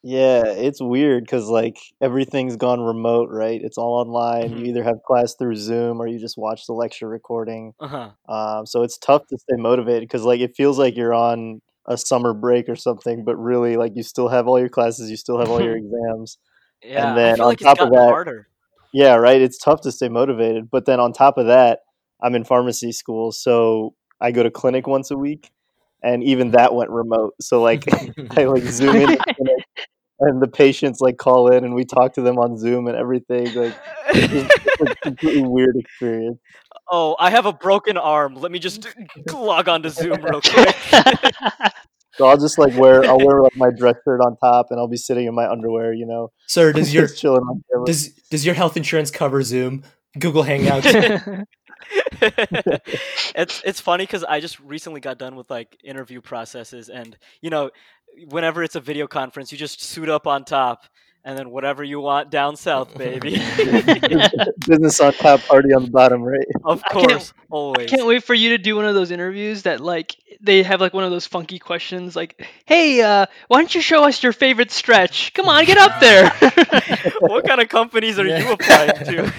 Yeah, 0.01 0.44
it's 0.46 0.81
weird 0.81 1.24
because 1.25 1.50
like 1.50 1.78
everything's 2.00 2.56
gone 2.56 2.80
remote, 2.80 3.30
right? 3.31 3.60
It's 3.62 3.78
all 3.78 3.96
online. 4.00 4.51
Mhm. 4.51 4.60
You 4.60 4.66
either 4.68 4.84
have 4.84 5.04
class 5.06 5.36
through 5.36 5.56
Zoom 5.57 6.01
or 6.01 6.07
you 6.07 6.19
just 6.19 6.38
watch 6.38 6.66
the 6.68 6.74
lecture 6.74 7.07
recording. 7.10 7.74
Uh 7.81 7.88
huh. 7.88 8.10
Um, 8.34 8.66
so 8.66 8.84
it's 8.84 8.98
tough 8.98 9.28
to 9.28 9.38
stay 9.38 9.57
motivated 9.57 10.04
because 10.07 10.23
like 10.23 10.40
it 10.40 10.56
feels 10.56 10.80
like 10.80 10.95
you're 10.95 11.14
on 11.14 11.62
a 11.85 11.97
summer 11.97 12.33
break 12.33 12.69
or 12.69 12.76
something, 12.78 13.26
but 13.26 13.35
really 13.35 13.76
like 13.76 13.94
you 13.95 14.04
still 14.04 14.30
have 14.30 14.47
all 14.47 14.57
your 14.59 14.69
classes, 14.69 15.09
you 15.09 15.18
still 15.18 15.38
have 15.40 15.50
all 15.50 15.62
your 15.62 15.76
exams. 15.83 16.38
Yeah, 16.81 17.12
I 17.12 17.16
then 17.16 17.42
on 17.42 17.47
like 17.47 17.56
it's 17.62 17.64
top 17.64 17.80
of 17.81 17.90
that- 17.92 17.97
harder. 18.09 18.47
Yeah, 18.94 19.16
right. 19.16 19.40
It's 19.42 19.57
tough 19.57 19.81
to 19.81 19.92
stay 19.92 20.07
motivated. 20.09 20.69
But 20.71 20.85
then 20.85 21.00
on 21.00 21.14
top 21.14 21.38
of 21.38 21.45
that, 21.47 21.81
I'm 22.23 22.33
in 22.35 22.44
pharmacy 22.45 22.92
school, 22.92 23.31
so 23.31 23.94
I 24.21 24.31
go 24.31 24.42
to 24.44 24.50
clinic 24.50 24.88
once 24.88 25.12
a 25.12 25.18
week, 25.18 25.52
and 26.02 26.23
even 26.23 26.52
that 26.52 26.73
went 26.73 26.90
remote. 26.90 27.35
So 27.42 27.62
like 27.62 27.83
I 28.38 28.45
like 28.45 28.64
zoom 28.64 28.95
in, 28.95 29.18
and 30.19 30.42
the 30.42 30.47
patients 30.47 30.99
like 31.02 31.18
call 31.18 31.52
in, 31.52 31.64
and 31.64 31.73
we 31.73 31.85
talk 31.85 32.14
to 32.14 32.21
them 32.21 32.38
on 32.38 32.57
Zoom 32.57 32.88
and 32.88 32.97
everything. 32.97 33.54
Like 33.54 33.76
it's 34.14 34.81
a 34.81 34.95
completely 34.95 35.44
weird 35.44 35.76
experience. 35.78 36.40
oh, 36.92 37.16
I 37.19 37.30
have 37.30 37.45
a 37.45 37.54
broken 37.54 37.97
arm. 37.97 38.35
Let 38.35 38.52
me 38.52 38.59
just 38.59 38.88
log 39.31 39.68
on 39.69 39.83
to 39.83 39.90
Zoom 39.90 40.21
real 40.23 40.42
quick. 40.42 40.76
So 42.19 42.26
I'll 42.26 42.38
just 42.38 42.57
like 42.57 42.76
wear 42.76 43.06
I'll 43.06 43.18
wear 43.18 43.42
like 43.42 43.56
my 43.56 43.69
dress 43.69 43.95
shirt 44.04 44.19
on 44.19 44.35
top, 44.38 44.68
and 44.71 44.80
I'll 44.80 44.90
be 44.90 44.97
sitting 44.97 45.26
in 45.26 45.33
my 45.33 45.49
underwear, 45.49 45.94
you 45.94 46.06
know, 46.06 46.33
Sir, 46.47 46.73
does 46.73 46.94
your 46.94 47.07
chilling 47.07 47.44
on 47.44 47.64
camera. 47.71 47.85
does 47.85 48.09
does 48.30 48.45
your 48.45 48.56
health 48.56 48.76
insurance 48.76 49.09
cover 49.09 49.42
Zoom, 49.42 49.83
Google 50.19 50.44
Hangouts? 50.44 51.45
it's 53.35 53.61
it's 53.64 53.80
funny 53.80 54.04
because 54.04 54.26
I 54.26 54.42
just 54.42 54.59
recently 54.59 54.99
got 54.99 55.18
done 55.18 55.38
with 55.38 55.49
like 55.49 55.78
interview 55.81 56.19
processes, 56.19 56.90
and 56.90 57.18
you 57.42 57.49
know, 57.49 57.71
whenever 58.30 58.63
it's 58.63 58.75
a 58.75 58.80
video 58.81 59.07
conference, 59.07 59.51
you 59.51 59.57
just 59.57 59.81
suit 59.81 60.09
up 60.09 60.28
on 60.28 60.44
top, 60.45 60.83
and 61.23 61.37
then 61.37 61.49
whatever 61.49 61.83
you 61.83 61.99
want 61.99 62.30
down 62.31 62.56
south, 62.56 62.97
baby. 62.97 63.31
Business 64.68 64.99
on 64.99 65.13
top, 65.13 65.42
party 65.42 65.73
on 65.73 65.83
the 65.85 65.92
bottom, 65.92 66.21
right? 66.23 66.45
of 66.63 66.81
I 66.85 66.94
can't- 66.94 67.09
course, 67.09 67.33
I 67.37 67.42
always. 67.49 67.89
can't 67.89 68.06
wait 68.06 68.23
for 68.23 68.33
you 68.33 68.49
to 68.51 68.57
do 68.57 68.75
one 68.75 68.85
of 68.85 68.95
those 68.95 69.11
interviews 69.11 69.63
that 69.63 69.80
like 69.80 70.16
they 70.42 70.63
have 70.63 70.80
like 70.80 70.94
one 70.94 71.04
of 71.04 71.11
those 71.11 71.25
funky 71.25 71.59
questions 71.59 72.16
like, 72.16 72.45
"Hey, 72.66 73.01
uh, 73.01 73.25
why 73.47 73.59
don't 73.59 73.73
you 73.75 73.81
show 73.81 74.04
us 74.06 74.21
your 74.23 74.31
favorite 74.33 74.71
stretch? 74.71 75.33
Come 75.33 75.49
on, 75.49 75.66
get 75.66 75.78
up 75.78 75.99
there." 75.99 76.30
what 77.19 77.45
kind 77.45 77.59
of 77.61 77.68
companies 77.69 78.18
are 78.19 78.25
Yeah. 78.25 78.39
you 78.47 78.51
applying 78.54 78.92
to? 79.06 79.33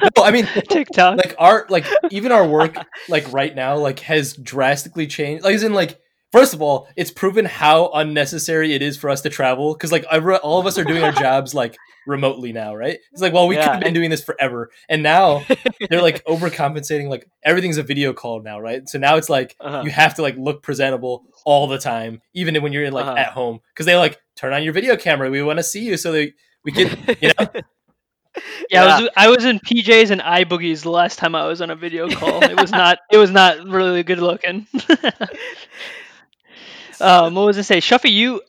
no, 0.16 0.24
I 0.24 0.30
mean, 0.30 0.46
TikTok. 0.46 1.18
like 1.18 1.34
our 1.38 1.66
like 1.68 1.84
even 2.10 2.32
our 2.32 2.46
work 2.46 2.76
like 3.08 3.30
right 3.32 3.54
now 3.54 3.76
like 3.76 4.00
has 4.00 4.34
drastically 4.34 5.06
changed. 5.06 5.44
Like, 5.44 5.54
as 5.54 5.62
in 5.62 5.72
like. 5.74 6.00
First 6.36 6.52
of 6.52 6.60
all, 6.60 6.86
it's 6.96 7.10
proven 7.10 7.46
how 7.46 7.90
unnecessary 7.94 8.74
it 8.74 8.82
is 8.82 8.98
for 8.98 9.08
us 9.08 9.22
to 9.22 9.30
travel 9.30 9.72
because, 9.72 9.90
like, 9.90 10.04
every, 10.10 10.36
all 10.36 10.60
of 10.60 10.66
us 10.66 10.76
are 10.76 10.84
doing 10.84 11.02
our 11.02 11.10
jobs 11.10 11.54
like 11.54 11.78
remotely 12.04 12.52
now, 12.52 12.74
right? 12.74 12.98
It's 13.10 13.22
like, 13.22 13.32
well, 13.32 13.48
we 13.48 13.54
could 13.56 13.64
have 13.64 13.80
been 13.80 13.94
doing 13.94 14.10
this 14.10 14.22
forever, 14.22 14.70
and 14.90 15.02
now 15.02 15.46
they're 15.88 16.02
like 16.02 16.22
overcompensating. 16.26 17.08
Like, 17.08 17.26
everything's 17.42 17.78
a 17.78 17.82
video 17.82 18.12
call 18.12 18.42
now, 18.42 18.60
right? 18.60 18.86
So 18.86 18.98
now 18.98 19.16
it's 19.16 19.30
like 19.30 19.56
Uh-huh. 19.60 19.80
you 19.82 19.90
have 19.90 20.16
to 20.16 20.22
like 20.22 20.36
look 20.36 20.62
presentable 20.62 21.24
all 21.46 21.68
the 21.68 21.78
time, 21.78 22.20
even 22.34 22.60
when 22.62 22.74
you're 22.74 22.84
in 22.84 22.92
like 22.92 23.06
Uh-huh. 23.06 23.16
at 23.16 23.28
home, 23.28 23.60
because 23.72 23.86
they 23.86 23.96
like 23.96 24.18
turn 24.36 24.52
on 24.52 24.62
your 24.62 24.74
video 24.74 24.94
camera. 24.96 25.30
We 25.30 25.42
want 25.42 25.58
to 25.58 25.62
see 25.62 25.84
you, 25.84 25.96
so 25.96 26.12
they 26.12 26.34
we 26.64 26.72
can, 26.72 26.88
you 27.22 27.30
know. 27.38 27.48
yeah, 28.70 28.84
I 28.84 29.00
was 29.00 29.10
I 29.16 29.28
was 29.30 29.44
in 29.46 29.58
PJs 29.60 30.10
and 30.10 30.20
iBoogies 30.20 30.82
the 30.82 30.90
last 30.90 31.18
time 31.18 31.34
I 31.34 31.46
was 31.46 31.62
on 31.62 31.70
a 31.70 31.76
video 31.76 32.10
call. 32.10 32.42
It 32.42 32.58
was 32.60 32.72
not 32.72 32.98
it 33.10 33.16
was 33.16 33.30
not 33.30 33.66
really 33.66 34.02
good 34.02 34.18
looking. 34.18 34.66
um, 37.00 37.34
what 37.34 37.46
was 37.46 37.58
I 37.58 37.62
say, 37.62 37.80
Shuffy? 37.80 38.10
You 38.10 38.42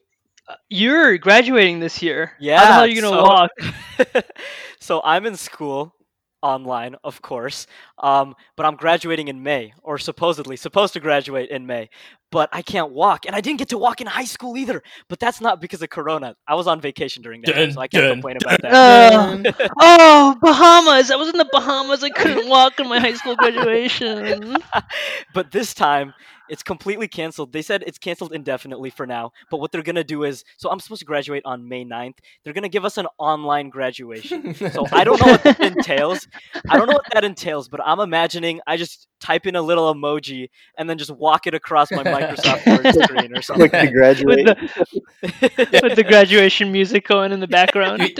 you're 0.69 1.17
graduating 1.17 1.79
this 1.79 2.01
year. 2.01 2.31
Yeah. 2.39 2.59
How 2.59 2.65
the 2.65 2.73
hell 2.73 2.83
are 2.83 2.87
you 2.87 3.01
gonna 3.01 3.15
so- 3.15 3.23
walk? 3.23 4.25
so 4.79 5.01
I'm 5.03 5.25
in 5.25 5.35
school 5.35 5.93
online, 6.41 6.95
of 7.03 7.21
course, 7.21 7.67
um, 7.97 8.35
but 8.55 8.65
I'm 8.65 8.75
graduating 8.75 9.27
in 9.27 9.41
May, 9.41 9.73
or 9.81 9.97
supposedly 9.97 10.55
supposed 10.55 10.93
to 10.93 10.99
graduate 10.99 11.49
in 11.49 11.65
May. 11.65 11.89
But 12.29 12.49
I 12.51 12.61
can't 12.61 12.91
walk, 12.91 13.25
and 13.25 13.35
I 13.35 13.41
didn't 13.41 13.59
get 13.59 13.69
to 13.69 13.77
walk 13.77 14.01
in 14.01 14.07
high 14.07 14.25
school 14.25 14.57
either. 14.57 14.83
But 15.07 15.19
that's 15.19 15.39
not 15.39 15.61
because 15.61 15.81
of 15.81 15.89
Corona. 15.89 16.35
I 16.45 16.55
was 16.55 16.67
on 16.67 16.81
vacation 16.81 17.23
during 17.23 17.41
that, 17.41 17.53
time, 17.53 17.65
Dun, 17.65 17.73
so 17.73 17.79
I 17.79 17.87
can't 17.87 18.03
dun, 18.03 18.11
complain 18.15 18.37
about 18.41 18.61
that. 18.61 19.13
Uh, 19.13 19.67
oh, 19.79 20.35
Bahamas! 20.41 21.09
I 21.09 21.15
was 21.15 21.29
in 21.29 21.37
the 21.37 21.49
Bahamas. 21.51 22.03
I 22.03 22.09
couldn't 22.09 22.49
walk 22.49 22.79
in 22.79 22.87
my 22.87 22.99
high 22.99 23.13
school 23.13 23.35
graduation. 23.35 24.57
but 25.33 25.51
this 25.51 25.73
time 25.73 26.13
it's 26.49 26.63
completely 26.63 27.07
canceled. 27.07 27.53
They 27.53 27.61
said 27.61 27.83
it's 27.85 27.97
canceled 27.97 28.33
indefinitely 28.33 28.89
for 28.89 29.05
now. 29.05 29.31
But 29.49 29.59
what 29.59 29.71
they're 29.71 29.83
gonna 29.83 30.03
do 30.03 30.23
is, 30.23 30.43
so 30.57 30.69
I'm 30.69 30.79
supposed 30.79 30.99
to 30.99 31.05
graduate 31.05 31.43
on 31.45 31.67
May 31.67 31.85
9th. 31.85 32.17
They're 32.43 32.53
gonna 32.53 32.69
give 32.69 32.85
us 32.85 32.97
an 32.97 33.07
online 33.17 33.69
graduation. 33.69 34.53
So 34.55 34.85
I 34.91 35.03
don't 35.03 35.19
know 35.19 35.31
what 35.31 35.43
that 35.43 35.59
entails. 35.77 36.27
I 36.69 36.77
don't 36.77 36.87
know 36.87 36.93
what 36.93 37.05
that 37.13 37.23
entails, 37.23 37.67
but 37.67 37.81
I'm 37.83 37.99
imagining 37.99 38.59
I 38.67 38.77
just 38.77 39.07
type 39.19 39.47
in 39.47 39.55
a 39.55 39.61
little 39.61 39.93
emoji 39.93 40.49
and 40.77 40.89
then 40.89 40.97
just 40.97 41.11
walk 41.11 41.47
it 41.47 41.53
across 41.53 41.91
my 41.91 42.03
Microsoft 42.03 42.65
Word 42.65 42.93
screen 43.03 43.35
or 43.35 43.41
something. 43.41 43.69
Quick 43.69 43.81
to 43.81 43.91
graduate. 43.91 44.45
with 44.45 45.31
the 45.41 45.79
with 45.83 45.95
the 45.95 46.03
graduation 46.03 46.71
music 46.71 47.07
going 47.07 47.31
in 47.31 47.39
the 47.39 47.47
background. 47.47 48.01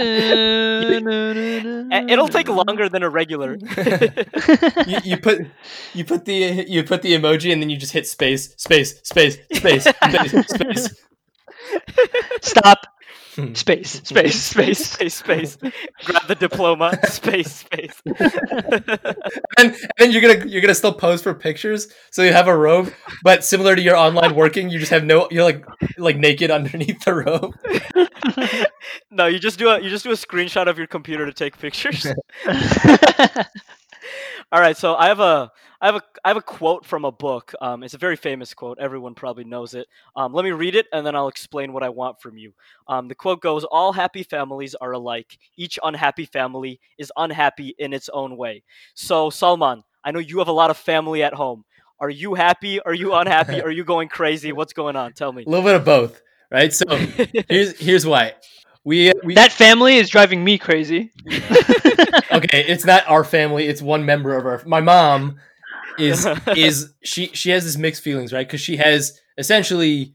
It'll 2.09 2.27
take 2.27 2.49
longer 2.49 2.89
than 2.89 3.03
a 3.03 3.09
regular. 3.09 3.57
you, 4.87 4.97
you 5.03 5.17
put 5.17 5.45
you 5.93 6.05
put 6.05 6.25
the 6.25 6.65
you 6.67 6.83
put 6.83 7.01
the 7.01 7.13
emoji 7.13 7.53
and 7.53 7.61
then 7.61 7.69
you 7.69 7.77
just 7.77 7.93
hit 7.93 8.07
space 8.17 8.55
space 8.57 8.99
space 9.03 9.37
space 9.53 9.83
space 10.09 10.47
space. 10.47 11.03
Stop. 12.41 12.79
Hmm. 13.35 13.53
Space. 13.53 14.01
Space. 14.03 14.41
space, 14.41 14.79
Space. 14.79 15.13
space, 15.13 15.13
space. 15.13 15.57
Grab 16.05 16.27
the 16.27 16.33
diploma. 16.33 16.97
Space, 17.07 17.57
space. 17.57 18.01
and, 18.05 18.15
and 19.59 19.75
then 19.99 20.11
you're 20.11 20.21
gonna 20.21 20.43
you're 20.47 20.61
gonna 20.61 20.73
still 20.73 20.93
pose 20.93 21.21
for 21.21 21.35
pictures. 21.35 21.87
So 22.09 22.23
you 22.23 22.33
have 22.33 22.47
a 22.47 22.57
robe, 22.57 22.91
but 23.23 23.43
similar 23.43 23.75
to 23.75 23.81
your 23.81 23.95
online 23.95 24.33
working, 24.33 24.71
you 24.71 24.79
just 24.79 24.89
have 24.91 25.03
no 25.03 25.27
you're 25.29 25.43
like 25.43 25.63
like 25.99 26.17
naked 26.17 26.49
underneath 26.49 27.03
the 27.05 27.13
robe. 27.13 27.53
no, 29.11 29.27
you 29.27 29.37
just 29.37 29.59
do 29.59 29.69
a 29.69 29.79
you 29.79 29.91
just 29.91 30.03
do 30.03 30.11
a 30.11 30.15
screenshot 30.15 30.67
of 30.67 30.79
your 30.79 30.87
computer 30.87 31.27
to 31.27 31.33
take 31.33 31.59
pictures. 31.59 32.07
All 34.49 34.61
right, 34.61 34.77
so 34.77 34.95
I 34.95 35.07
have 35.07 35.19
a 35.19 35.51
I 35.81 35.87
have 35.87 35.95
a 35.95 36.01
I 36.23 36.29
have 36.29 36.37
a 36.37 36.41
quote 36.41 36.85
from 36.85 37.03
a 37.03 37.11
book. 37.11 37.53
Um, 37.59 37.83
it's 37.83 37.95
a 37.95 37.97
very 37.97 38.15
famous 38.15 38.53
quote. 38.53 38.77
Everyone 38.79 39.13
probably 39.13 39.43
knows 39.43 39.73
it. 39.73 39.87
Um, 40.15 40.31
let 40.33 40.45
me 40.45 40.51
read 40.51 40.73
it, 40.73 40.85
and 40.93 41.05
then 41.05 41.17
I'll 41.17 41.27
explain 41.27 41.73
what 41.73 41.83
I 41.83 41.89
want 41.89 42.21
from 42.21 42.37
you. 42.37 42.53
Um, 42.87 43.09
the 43.09 43.15
quote 43.15 43.41
goes: 43.41 43.65
"All 43.65 43.91
happy 43.91 44.23
families 44.23 44.73
are 44.75 44.93
alike. 44.93 45.37
Each 45.57 45.77
unhappy 45.83 46.25
family 46.25 46.79
is 46.97 47.11
unhappy 47.17 47.75
in 47.77 47.91
its 47.91 48.07
own 48.13 48.37
way." 48.37 48.63
So, 48.93 49.29
Salman, 49.29 49.83
I 50.01 50.11
know 50.11 50.19
you 50.19 50.39
have 50.39 50.47
a 50.47 50.53
lot 50.53 50.69
of 50.69 50.77
family 50.77 51.23
at 51.23 51.33
home. 51.33 51.65
Are 51.99 52.09
you 52.09 52.33
happy? 52.33 52.79
Are 52.79 52.93
you 52.93 53.15
unhappy? 53.15 53.61
Are 53.63 53.71
you 53.71 53.83
going 53.83 54.07
crazy? 54.07 54.53
What's 54.53 54.71
going 54.71 54.95
on? 54.95 55.11
Tell 55.11 55.33
me. 55.33 55.43
A 55.43 55.49
little 55.49 55.65
bit 55.65 55.75
of 55.75 55.83
both, 55.83 56.21
right? 56.49 56.73
So 56.73 56.85
here's 57.49 57.77
here's 57.77 58.05
why. 58.05 58.35
We, 58.87 59.11
we 59.21 59.35
that 59.35 59.51
family 59.51 59.97
is 59.97 60.09
driving 60.09 60.45
me 60.45 60.57
crazy. 60.57 61.11
okay, 62.31 62.63
it's 62.69 62.85
not 62.85 63.03
our 63.05 63.25
family, 63.25 63.67
it's 63.67 63.81
one 63.81 64.05
member 64.05 64.33
of 64.33 64.45
our 64.45 64.63
my 64.65 64.79
mom 64.79 65.39
is 65.99 66.25
is 66.55 66.93
she 67.03 67.27
she 67.33 67.49
has 67.49 67.65
this 67.65 67.75
mixed 67.77 68.01
feelings, 68.01 68.31
right? 68.31 68.47
Cuz 68.47 68.61
she 68.61 68.77
has 68.77 69.19
essentially 69.37 70.13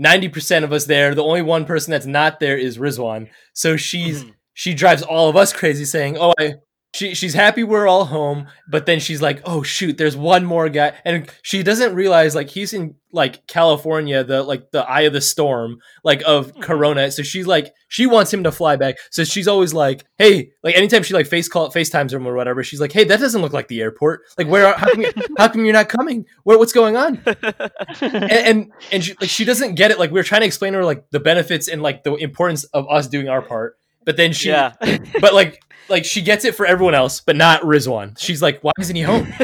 90% 0.00 0.64
of 0.64 0.72
us 0.72 0.86
there. 0.86 1.14
The 1.14 1.22
only 1.22 1.42
one 1.42 1.66
person 1.66 1.90
that's 1.90 2.06
not 2.06 2.40
there 2.40 2.56
is 2.56 2.78
Rizwan. 2.78 3.28
So 3.52 3.76
she's 3.76 4.24
Mhm. 4.24 4.32
she 4.54 4.72
drives 4.72 5.02
all 5.02 5.28
of 5.28 5.36
us 5.36 5.52
crazy 5.52 5.84
saying, 5.84 6.16
"Oh, 6.16 6.32
I 6.38 6.54
she 6.94 7.14
she's 7.14 7.34
happy 7.34 7.64
we're 7.64 7.88
all 7.88 8.04
home, 8.04 8.46
but 8.68 8.86
then 8.86 9.00
she's 9.00 9.20
like, 9.20 9.42
"Oh 9.44 9.62
shoot, 9.62 9.98
there's 9.98 10.16
one 10.16 10.44
more 10.44 10.68
guy." 10.68 10.92
And 11.04 11.28
she 11.42 11.62
doesn't 11.64 11.94
realize 11.94 12.34
like 12.36 12.48
he's 12.50 12.72
in 12.72 12.94
like 13.12 13.46
California, 13.48 14.22
the 14.22 14.42
like 14.44 14.70
the 14.70 14.88
eye 14.88 15.02
of 15.02 15.12
the 15.12 15.20
storm 15.20 15.78
like 16.04 16.22
of 16.24 16.52
Mhm. 16.54 16.62
corona. 16.62 17.10
So 17.10 17.22
she's 17.24 17.46
like 17.48 17.74
she 17.88 18.06
wants 18.06 18.32
him 18.32 18.44
to 18.44 18.52
fly 18.52 18.76
back. 18.76 18.96
So 19.10 19.24
she's 19.24 19.48
always 19.48 19.74
like, 19.74 20.04
"Hey, 20.18 20.50
like 20.62 20.76
anytime 20.76 21.02
she 21.02 21.14
like 21.14 21.26
face 21.26 21.48
call 21.48 21.68
FaceTimes 21.70 22.12
him 22.12 22.26
or 22.28 22.34
whatever, 22.36 22.62
she's 22.62 22.80
like, 22.80 22.92
"Hey, 22.92 23.02
that 23.04 23.18
doesn't 23.18 23.42
look 23.42 23.52
like 23.52 23.66
the 23.68 23.80
airport. 23.80 24.22
Like 24.38 24.46
where 24.46 24.66
are, 24.68 24.74
how 24.78 24.90
come 24.90 25.02
you, 25.02 25.12
how 25.38 25.48
come 25.48 25.64
you're 25.64 25.72
not 25.74 25.88
coming? 25.88 26.26
Where 26.44 26.58
what's 26.58 26.72
going 26.72 26.96
on?" 26.96 27.20
and 28.00 28.32
and, 28.32 28.72
and 28.92 29.04
she, 29.04 29.14
like 29.20 29.30
she 29.30 29.44
doesn't 29.44 29.74
get 29.74 29.90
it. 29.90 29.98
Like 29.98 30.10
we 30.10 30.20
are 30.20 30.24
trying 30.24 30.42
to 30.42 30.46
explain 30.46 30.72
to 30.74 30.78
her 30.78 30.84
like 30.84 31.10
the 31.10 31.20
benefits 31.20 31.68
and 31.68 31.82
like 31.82 32.04
the 32.04 32.14
importance 32.14 32.64
of 32.64 32.86
us 32.88 33.08
doing 33.08 33.28
our 33.28 33.42
part, 33.42 33.76
but 34.04 34.16
then 34.16 34.32
she, 34.32 34.48
yeah. 34.50 34.74
but 35.20 35.34
like 35.34 35.60
like 35.88 36.04
she 36.04 36.22
gets 36.22 36.44
it 36.44 36.54
for 36.54 36.66
everyone 36.66 36.94
else, 36.94 37.20
but 37.20 37.36
not 37.36 37.62
Rizwan. 37.62 38.18
She's 38.18 38.42
like, 38.42 38.60
why 38.62 38.72
isn't 38.78 38.96
he 38.96 39.02
home? 39.02 39.32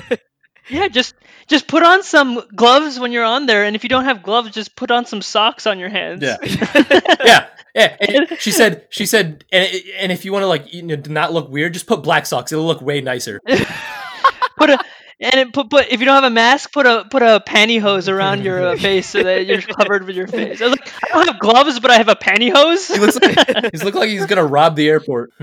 Yeah, 0.71 0.89
just 0.89 1.15
just 1.49 1.67
put 1.67 1.83
on 1.83 2.03
some 2.03 2.43
gloves 2.55 2.99
when 2.99 3.13
you're 3.13 3.25
on 3.25 3.47
there, 3.47 3.65
and 3.65 3.75
if 3.75 3.83
you 3.83 3.89
don't 3.89 4.05
have 4.05 4.23
gloves, 4.23 4.51
just 4.51 4.77
put 4.77 4.91
on 4.91 5.05
some 5.05 5.21
socks 5.21 5.67
on 5.67 5.79
your 5.79 5.89
hands. 5.89 6.23
Yeah. 6.23 6.37
yeah, 7.25 7.49
yeah. 7.75 7.97
And 8.01 8.39
she 8.39 8.53
said 8.53 8.87
she 8.89 9.05
said, 9.05 9.45
and 9.51 9.69
and 9.99 10.13
if 10.13 10.25
you 10.25 10.33
want 10.33 10.45
to 10.45 10.47
like 10.47 10.73
you 10.73 10.83
know, 10.83 10.97
not 11.09 11.33
look 11.33 11.51
weird, 11.51 11.73
just 11.75 11.87
put 11.87 12.03
black 12.03 12.25
socks. 12.25 12.53
It'll 12.53 12.65
look 12.65 12.81
way 12.81 13.01
nicer. 13.01 13.41
put 14.57 14.71
a 14.71 14.79
and 15.21 15.35
it 15.35 15.53
put 15.53 15.69
put 15.71 15.89
if 15.91 16.01
you 16.01 16.07
don't 16.07 16.15
have 16.15 16.25
a 16.25 16.35
mask, 16.35 16.73
put 16.73 16.87
a 16.87 17.07
put 17.11 17.23
a 17.23 17.43
pantyhose 17.47 18.09
around 18.13 18.43
your 18.45 18.69
uh, 18.69 18.77
face 18.79 19.09
so 19.09 19.23
that 19.23 19.47
you're 19.47 19.61
covered 19.61 20.07
with 20.07 20.17
your 20.17 20.27
face. 20.27 20.61
I 20.61 20.65
was 20.65 20.73
like, 20.73 20.93
I 21.05 21.09
don't 21.09 21.27
have 21.27 21.39
gloves, 21.39 21.79
but 21.81 21.91
I 21.91 21.97
have 21.99 22.09
a 22.09 22.17
pantyhose. 22.17 22.93
He 22.93 22.99
looks 22.99 23.21
like 23.21 23.71
he's 23.73 23.85
look 23.85 23.95
like 23.95 24.09
he's 24.09 24.27
gonna 24.27 24.47
rob 24.47 24.77
the 24.77 24.89
airport. 24.89 25.33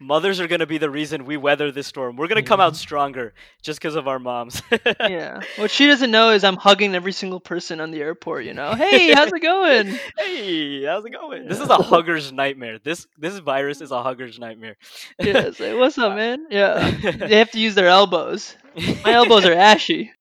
Mothers 0.00 0.40
are 0.40 0.46
going 0.46 0.60
to 0.60 0.66
be 0.66 0.78
the 0.78 0.90
reason 0.90 1.24
we 1.24 1.36
weather 1.36 1.70
this 1.72 1.86
storm. 1.86 2.16
We're 2.16 2.28
going 2.28 2.42
to 2.42 2.48
come 2.48 2.60
out 2.60 2.76
stronger 2.76 3.34
just 3.62 3.78
because 3.78 3.94
of 3.94 4.08
our 4.08 4.18
moms. 4.18 4.62
yeah. 5.00 5.40
What 5.56 5.70
she 5.70 5.86
doesn't 5.86 6.10
know 6.10 6.30
is 6.30 6.44
I'm 6.44 6.56
hugging 6.56 6.94
every 6.94 7.12
single 7.12 7.40
person 7.40 7.80
on 7.80 7.90
the 7.90 8.00
airport. 8.00 8.44
You 8.44 8.54
know, 8.54 8.74
hey, 8.74 9.12
how's 9.12 9.32
it 9.32 9.40
going? 9.42 9.86
hey, 10.18 10.84
how's 10.84 11.04
it 11.04 11.12
going? 11.12 11.48
This 11.48 11.60
is 11.60 11.68
a 11.68 11.76
hugger's 11.76 12.32
nightmare. 12.32 12.78
This 12.82 13.06
this 13.18 13.38
virus 13.38 13.80
is 13.80 13.90
a 13.90 14.02
hugger's 14.02 14.38
nightmare. 14.38 14.76
Yeah, 15.18 15.50
like, 15.58 15.76
what's 15.76 15.98
up, 15.98 16.14
man? 16.16 16.46
Yeah, 16.50 16.90
they 16.90 17.38
have 17.38 17.50
to 17.52 17.60
use 17.60 17.74
their 17.74 17.88
elbows. 17.88 18.56
My 19.04 19.12
elbows 19.12 19.44
are 19.44 19.52
ashy. 19.52 20.12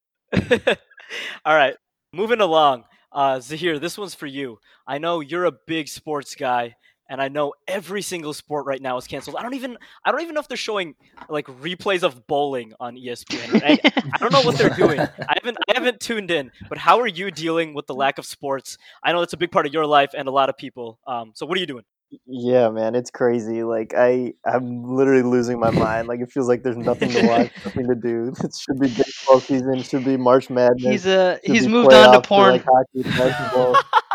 All 1.46 1.56
right, 1.56 1.76
moving 2.14 2.42
along. 2.42 2.84
Uh, 3.12 3.40
Zahir, 3.40 3.80
this 3.80 3.98
one's 3.98 4.14
for 4.14 4.28
you. 4.28 4.60
I 4.86 4.98
know 4.98 5.22
you're 5.22 5.46
a 5.46 5.52
big 5.52 5.88
sports 5.88 6.36
guy, 6.36 6.76
and 7.10 7.22
I 7.22 7.28
know 7.28 7.54
every 7.68 8.02
single 8.02 8.34
sport 8.34 8.66
right 8.66 8.82
now 8.82 8.98
is 8.98 9.08
canceled. 9.08 9.36
I 9.38 9.42
don't 9.42 9.54
even 9.54 9.78
I 10.06 10.12
don't 10.12 10.22
even 10.22 10.34
know 10.34 10.42
if 10.42 10.48
they're 10.48 10.58
showing 10.58 10.96
like 11.30 11.48
replays 11.48 12.04
of 12.04 12.28
bowling 12.28 12.74
on 12.80 12.96
ESPN. 12.96 13.62
I, 13.64 13.80
I 14.14 14.18
don't 14.18 14.32
know 14.32 14.42
what 14.42 14.58
they're 14.58 14.70
doing. 14.70 15.00
I 15.00 15.38
haven't 15.42 15.58
I 15.70 15.74
haven't 15.74 16.00
tuned 16.00 16.32
in. 16.32 16.52
But 16.70 16.78
how 16.78 17.00
are 17.00 17.08
you 17.08 17.32
dealing 17.32 17.74
with 17.74 17.88
the 17.88 17.96
lack 17.96 18.18
of 18.18 18.26
sports? 18.26 18.78
I 19.04 19.12
know 19.12 19.22
it's 19.22 19.34
a 19.34 19.38
big 19.38 19.52
part 19.52 19.66
of 19.66 19.74
your 19.74 19.86
life 19.86 20.12
and 20.18 20.28
a 20.28 20.32
lot 20.32 20.50
of 20.50 20.58
people. 20.58 21.00
Um, 21.08 21.32
so 21.36 21.46
what 21.46 21.58
are 21.58 21.62
you 21.62 21.68
doing? 21.68 21.84
Yeah, 22.26 22.70
man, 22.70 22.96
it's 22.96 23.12
crazy. 23.12 23.64
Like 23.64 23.94
I, 23.96 24.34
I'm 24.46 24.84
literally 24.96 25.24
losing 25.24 25.60
my 25.60 25.72
mind. 25.72 26.08
Like 26.08 26.22
it 26.22 26.32
feels 26.32 26.48
like 26.48 26.64
there's 26.64 26.78
nothing 26.78 27.10
to 27.10 27.28
watch, 27.28 27.52
nothing 27.66 27.88
to 27.88 27.96
do. 27.96 28.34
It 28.44 28.56
should 28.56 28.80
be 28.80 28.88
baseball 28.88 29.42
season. 29.42 29.82
Should 29.82 30.06
be 30.06 30.16
March 30.16 30.50
Madness. 30.50 30.84
He's 30.84 31.08
uh 31.08 31.38
should 31.46 31.56
he's 31.56 31.68
moved 31.68 31.92
on 31.92 32.14
to 32.14 32.20
playoffs 32.20 32.24
for, 32.24 32.28
porn. 32.28 32.52
like 32.52 32.66
hockey, 32.66 33.04
basketball. 33.04 33.76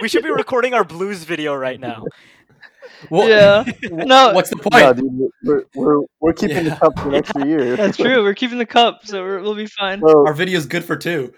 we 0.00 0.08
should 0.08 0.22
be 0.24 0.30
recording 0.30 0.74
our 0.74 0.84
blues 0.84 1.24
video 1.24 1.54
right 1.54 1.78
now. 1.80 2.04
Well, 3.10 3.28
yeah. 3.28 3.64
No, 3.90 4.32
What's 4.32 4.50
the 4.50 4.56
point? 4.56 4.74
No, 4.84 4.92
dude, 4.94 5.30
we're, 5.44 5.64
we're, 5.74 6.00
we're 6.20 6.32
keeping 6.32 6.56
Yeah. 6.66 6.74
the 6.74 6.76
cup 6.76 6.98
for 6.98 7.10
next 7.10 7.32
year. 7.44 7.76
that's 7.76 7.96
true. 7.96 8.22
We're 8.22 8.34
keeping 8.34 8.58
the 8.58 8.66
cup, 8.66 9.00
so 9.04 9.22
we're, 9.22 9.40
we'll 9.40 9.54
be 9.54 9.66
fine. 9.66 10.00
So, 10.00 10.26
Our 10.26 10.32
video's 10.34 10.66
good 10.66 10.84
for 10.84 10.96
two. 10.96 11.32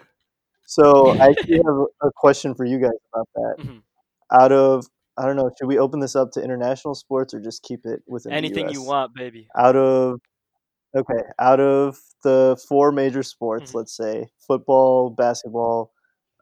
so 0.65 1.09
I 1.19 1.27
actually 1.29 1.57
have 1.57 1.65
a- 1.67 2.07
a 2.07 2.11
question 2.15 2.55
for 2.55 2.65
you 2.65 2.79
guys 2.79 2.91
about 3.13 3.27
that. 3.35 3.55
Mhm. 3.65 3.81
Out 4.31 4.51
of, 4.51 4.87
I 5.17 5.25
don't 5.25 5.35
know, 5.35 5.51
should 5.59 5.67
we 5.67 5.77
open 5.77 5.99
this 5.99 6.15
up 6.15 6.31
to 6.31 6.41
international 6.43 6.95
sports 6.95 7.33
or 7.33 7.41
just 7.41 7.63
keep 7.63 7.85
it 7.85 8.01
within 8.07 8.31
Anything 8.31 8.67
the 8.67 8.73
you 8.73 8.83
want, 8.83 9.13
baby. 9.13 9.47
Out 9.57 9.75
of, 9.75 10.19
okay, 10.95 11.21
out 11.37 11.59
of 11.59 11.99
the 12.23 12.57
four 12.69 12.91
major 12.93 13.21
sports, 13.23 13.71
Mhm. 13.71 13.75
let's 13.75 13.95
say 13.95 14.27
football, 14.47 15.09
basketball, 15.09 15.91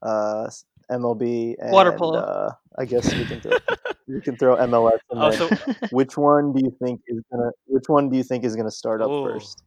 uh, 0.03 0.43
s- 0.47 0.65
MLB, 0.91 1.55
and 1.59 1.71
Water 1.71 1.91
polo. 1.93 2.19
Uh, 2.19 2.51
I 2.77 2.85
guess 2.85 3.13
we 3.13 3.25
can 3.25 3.41
throw, 3.41 3.57
we 4.07 4.21
can 4.21 4.37
throw 4.37 4.55
MLS 4.57 4.99
in 5.11 5.17
Oh, 5.17 5.31
so 5.31 5.49
Which 5.91 6.17
one 6.17 6.53
do 6.53 6.61
you 6.63 6.75
think 6.83 7.01
is 7.07 7.21
gonna? 7.31 7.51
Which 7.65 7.85
one 7.87 8.09
do 8.09 8.17
you 8.17 8.23
think 8.23 8.43
is 8.43 8.55
gonna 8.55 8.71
start 8.71 9.01
up 9.01 9.09
Ooh. 9.09 9.25
first? 9.25 9.63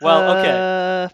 well, 0.00 0.38
okay. 0.38 1.08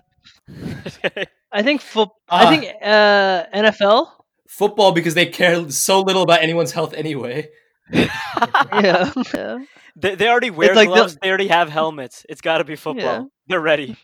Uh, 1.15 1.25
I 1.53 1.63
think 1.63 1.81
fo- 1.81 2.15
Ah. 2.29 2.47
I 2.49 2.57
think 2.57 2.73
uh, 2.83 3.45
NFL. 3.55 4.09
Football 4.49 4.93
because 4.93 5.15
they 5.15 5.27
care 5.27 5.69
so 5.71 6.01
little 6.01 6.23
about 6.23 6.43
anyone's 6.43 6.73
health 6.73 6.93
anyway. 6.95 7.49
Yeah. 7.93 9.13
yeah. 9.35 9.59
they, 9.97 10.15
they 10.15 10.29
already 10.29 10.51
wear 10.51 10.75
like 10.75 10.89
the- 10.89 10.95
gloves. 10.95 11.17
They 11.23 11.29
already 11.29 11.49
have 11.49 11.69
helmets. 11.71 12.25
It's 12.29 12.41
got 12.41 12.59
to 12.59 12.65
be 12.65 12.77
football. 12.77 13.05
Yeah. 13.05 13.25
They're 13.49 13.61
ready. 13.61 13.97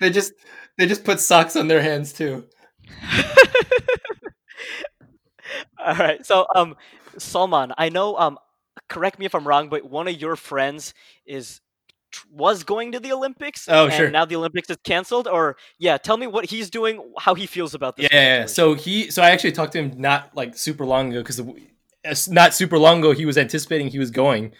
they 0.00 0.10
just 0.10 0.32
they 0.78 0.86
just 0.86 1.04
put 1.04 1.20
socks 1.20 1.56
on 1.56 1.68
their 1.68 1.82
hands 1.82 2.12
too. 2.12 2.44
All 5.84 5.94
right. 5.96 6.24
So, 6.24 6.46
um, 6.54 6.76
Salman, 7.18 7.72
I 7.76 7.88
know. 7.88 8.16
Um, 8.16 8.38
correct 8.88 9.18
me 9.18 9.26
if 9.26 9.34
I'm 9.34 9.46
wrong, 9.46 9.68
but 9.68 9.84
one 9.88 10.08
of 10.08 10.20
your 10.20 10.36
friends 10.36 10.94
is 11.26 11.60
was 12.30 12.62
going 12.62 12.92
to 12.92 13.00
the 13.00 13.12
Olympics. 13.12 13.66
Oh, 13.68 13.86
and 13.86 13.94
sure. 13.94 14.10
Now 14.10 14.24
the 14.24 14.36
Olympics 14.36 14.68
is 14.70 14.76
canceled. 14.84 15.26
Or 15.26 15.56
yeah, 15.78 15.96
tell 15.98 16.16
me 16.16 16.26
what 16.26 16.46
he's 16.46 16.70
doing, 16.70 17.12
how 17.18 17.34
he 17.34 17.46
feels 17.46 17.74
about 17.74 17.96
this. 17.96 18.08
Yeah, 18.12 18.40
yeah. 18.40 18.46
So 18.46 18.74
he, 18.74 19.10
so 19.10 19.22
I 19.22 19.30
actually 19.30 19.52
talked 19.52 19.72
to 19.72 19.78
him 19.82 19.94
not 20.00 20.30
like 20.36 20.56
super 20.56 20.84
long 20.84 21.10
ago 21.10 21.22
because 21.22 21.40
not 22.28 22.54
super 22.54 22.78
long 22.78 22.98
ago 22.98 23.12
he 23.12 23.24
was 23.24 23.38
anticipating 23.38 23.88
he 23.88 23.98
was 23.98 24.10
going 24.10 24.52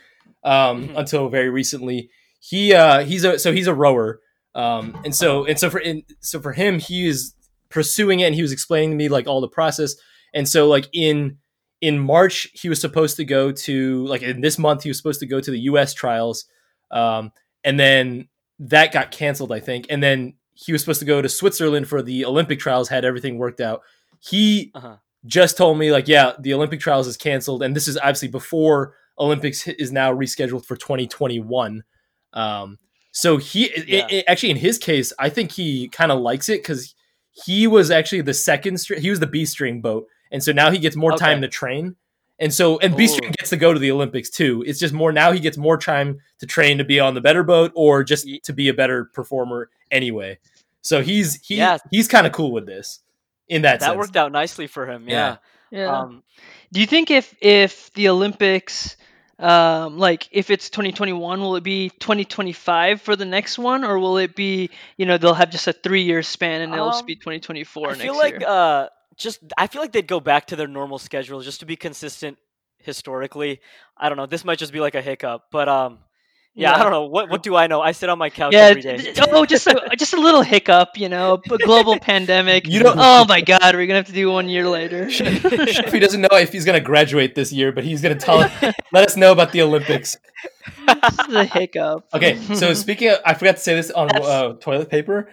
um, 0.45 0.89
Mhm. 0.89 0.99
until 0.99 1.29
very 1.29 1.51
recently. 1.51 2.11
He 2.41 2.73
uh, 2.75 3.05
he's 3.05 3.23
a 3.25 3.39
so 3.39 3.53
he's 3.53 3.69
a 3.69 3.75
rower, 3.75 4.21
um, 4.55 5.01
and 5.05 5.15
so 5.15 5.45
and 5.45 5.59
so 5.59 5.71
for 5.71 5.79
and 5.79 6.03
so 6.21 6.41
for 6.41 6.53
him 6.53 6.81
he 6.81 7.07
is 7.07 7.35
pursuing 7.73 8.21
it 8.21 8.25
and 8.27 8.35
he 8.35 8.43
was 8.43 8.53
explaining 8.53 8.91
to 8.91 8.97
me 8.97 9.09
like 9.09 9.27
all 9.27 9.41
the 9.41 9.49
process. 9.49 9.95
And 10.35 10.49
so 10.49 10.69
like 10.69 10.89
in 10.93 11.39
in 11.81 11.99
March 11.99 12.49
he 12.55 12.69
was 12.69 12.81
supposed 12.81 13.17
to 13.17 13.25
go 13.25 13.51
to 13.51 14.07
like 14.07 14.23
in 14.23 14.41
this 14.41 14.59
month 14.59 14.85
he 14.85 14.91
was 14.91 14.97
supposed 14.99 15.19
to 15.21 15.27
go 15.27 15.41
to 15.41 15.51
the 15.51 15.59
U.S. 15.73 15.93
trials, 15.95 16.45
um, 16.93 17.33
and 17.65 17.79
then 17.81 18.29
that 18.61 18.93
got 18.93 19.11
canceled 19.11 19.51
I 19.53 19.59
think, 19.61 19.87
and 19.91 20.01
then 20.03 20.35
he 20.55 20.71
was 20.73 20.81
supposed 20.83 21.01
to 21.01 21.07
go 21.07 21.21
to 21.23 21.29
Switzerland 21.29 21.89
for 21.89 22.03
the 22.03 22.25
Olympic 22.25 22.61
trials. 22.61 22.89
Had 22.89 23.05
everything 23.05 23.39
worked 23.39 23.61
out. 23.61 23.81
He 24.21 24.71
Uh-huh. 24.75 24.97
just 25.27 25.57
told 25.57 25.79
me 25.79 25.91
like, 25.91 26.07
yeah, 26.09 26.33
the 26.39 26.55
Olympic 26.55 26.79
trials 26.81 27.07
is 27.09 27.17
canceled, 27.17 27.63
and 27.63 27.75
this 27.75 27.89
is 27.89 27.97
obviously 27.99 28.29
before 28.29 28.95
Olympics 29.19 29.67
is 29.67 29.91
now 29.93 30.13
rescheduled 30.15 30.65
for 30.67 30.77
2021. 30.77 31.83
Um, 32.33 32.79
so 33.13 33.37
he 33.39 33.71
Yeah. 33.87 34.07
i- 34.11 34.25
actually 34.29 34.51
in 34.51 34.57
his 34.57 34.79
case, 34.79 35.13
I 35.19 35.29
think 35.31 35.53
he 35.53 35.89
kind 35.89 36.13
of 36.13 36.21
likes 36.21 36.49
it 36.49 36.63
because 36.63 36.95
he 37.33 37.67
was 37.67 37.91
actually 37.91 38.23
the 38.23 38.35
second 38.35 38.79
string. 38.79 39.01
He 39.01 39.11
was 39.11 39.21
the 39.21 39.27
B 39.27 39.45
string 39.45 39.81
boat, 39.81 40.07
and 40.31 40.43
so 40.43 40.53
now 40.53 40.71
he 40.71 40.79
gets 40.79 40.97
more 40.97 41.17
time 41.17 41.41
to 41.43 41.49
train. 41.49 41.97
And 42.39 42.53
so, 42.53 42.79
and 42.79 42.97
B 42.97 43.07
string 43.07 43.33
gets 43.39 43.51
to 43.51 43.57
go 43.57 43.73
to 43.73 43.79
the 43.79 43.91
Olympics 43.93 44.29
too. 44.29 44.65
It's 44.67 44.81
just 44.81 44.93
more 44.93 45.13
now 45.13 45.33
he 45.33 45.39
gets 45.39 45.57
more 45.57 45.79
time 45.79 46.19
to 46.41 46.47
train 46.47 46.79
to 46.79 46.85
be 46.85 46.99
on 46.99 47.15
the 47.15 47.21
better 47.21 47.45
boat 47.45 47.71
or 47.75 48.03
just 48.03 48.27
to 48.45 48.53
be 48.53 48.69
a 48.69 48.75
better 48.75 49.05
performer 49.13 49.71
anyway. 49.91 50.39
So 50.81 51.03
he's 51.03 51.37
he 51.37 51.57
Yeah. 51.57 51.79
he's 51.91 52.09
kind 52.09 52.27
of 52.27 52.33
cool 52.33 52.51
with 52.51 52.67
this 52.67 53.01
in 53.49 53.63
that, 53.63 53.81
that 53.81 53.87
sense. 53.87 53.99
worked 53.99 54.17
out 54.17 54.33
nicely 54.33 54.67
for 54.67 54.87
him. 54.91 55.09
Yeah. 55.09 55.37
Yeah. 55.71 55.79
Yeah. 55.81 55.99
Um, 56.01 56.23
Do 56.73 56.81
you 56.81 56.87
think 56.87 57.11
if 57.11 57.35
if 57.41 57.93
the 57.93 58.09
Olympics, 58.09 58.97
um, 59.43 59.99
like 59.99 60.29
if 60.33 60.51
it's 60.51 60.71
2021, 60.71 61.41
will 61.41 61.57
it 61.57 61.65
be 61.65 61.91
2025 61.91 63.03
for 63.03 63.17
the 63.17 63.25
next 63.27 63.59
one, 63.59 63.85
or 63.85 63.99
will 63.99 64.19
it 64.19 64.35
be 64.37 64.71
you 64.97 65.07
know 65.07 65.19
they'll 65.19 65.35
have 65.35 65.51
just 65.51 65.67
a 65.69 65.73
three 65.73 66.03
year 66.03 66.23
span 66.23 66.63
and 66.63 66.75
it'll 66.75 66.91
just 66.91 67.07
Um, 67.07 67.07
be 67.07 67.17
2024 67.17 67.91
I 67.91 67.95
next 67.97 68.03
feel 68.03 68.17
like 68.17 68.41
year? 68.41 68.47
uh, 68.47 68.89
just 69.17 69.41
I 69.59 69.67
feel 69.67 69.83
like 69.83 69.93
they'd 69.93 70.07
go 70.07 70.21
back 70.21 70.47
to 70.49 70.57
their 70.57 70.69
normal 70.69 70.99
schedule 70.99 71.41
just 71.41 71.61
to 71.61 71.67
be 71.67 71.77
consistent 71.77 72.39
historically. 72.79 73.61
I 73.97 74.09
don't 74.09 74.19
know. 74.19 74.27
This 74.27 74.45
might 74.45 74.59
just 74.59 74.73
be 74.73 74.81
like 74.81 74.95
a 74.95 75.03
hiccup, 75.03 75.45
but 75.51 75.69
um, 75.69 75.99
yeah, 76.55 76.75
I 76.75 76.83
don't 76.83 76.91
know. 76.93 77.07
What 77.07 77.31
what 77.31 77.43
do 77.43 77.57
I 77.57 77.67
know? 77.67 77.81
I 77.81 77.93
sit 77.93 78.09
on 78.09 78.19
my 78.19 78.29
couch 78.31 78.53
yeah, 78.53 78.67
every 78.67 78.83
day. 78.83 78.97
d- 78.99 79.13
d- 79.13 79.23
oh, 79.31 79.47
just 79.47 79.67
a 79.67 79.91
just 79.99 80.13
a 80.13 80.21
little 80.21 80.43
hiccup, 80.43 80.91
you 80.97 81.09
know, 81.09 81.41
a 81.51 81.59
global 81.59 81.99
pandemic. 82.11 82.67
You 82.69 82.83
don't- 82.83 82.97
oh 82.99 83.25
my 83.29 83.41
God, 83.41 83.75
we're 83.75 83.87
gonna 83.87 83.99
have 83.99 84.07
to 84.07 84.13
do 84.13 84.31
one 84.31 84.49
year 84.49 84.69
later. 84.69 85.07
if 85.11 85.93
he 85.93 85.99
doesn't 85.99 86.21
know 86.21 86.29
if 86.33 86.53
he's 86.53 86.65
going 86.65 86.79
to 86.79 86.85
graduate 86.85 87.35
this 87.35 87.53
year, 87.53 87.73
but 87.73 87.85
he's 87.85 88.03
going 88.03 88.17
to 88.17 88.25
tell 88.25 88.39
let 88.93 89.07
us 89.07 89.17
know 89.17 89.33
about 89.33 89.53
the 89.53 89.63
Olympics. 89.63 90.17
This 90.87 91.29
is 91.29 91.51
hiccup. 91.53 92.07
Okay, 92.15 92.37
so 92.55 92.75
speaking 92.85 93.09
of, 93.11 93.19
I 93.25 93.35
forgot 93.35 93.57
to 93.57 93.63
say 93.63 93.75
this 93.75 93.91
on 93.91 94.15
uh, 94.15 94.55
toilet 94.55 94.91
paper, 94.91 95.31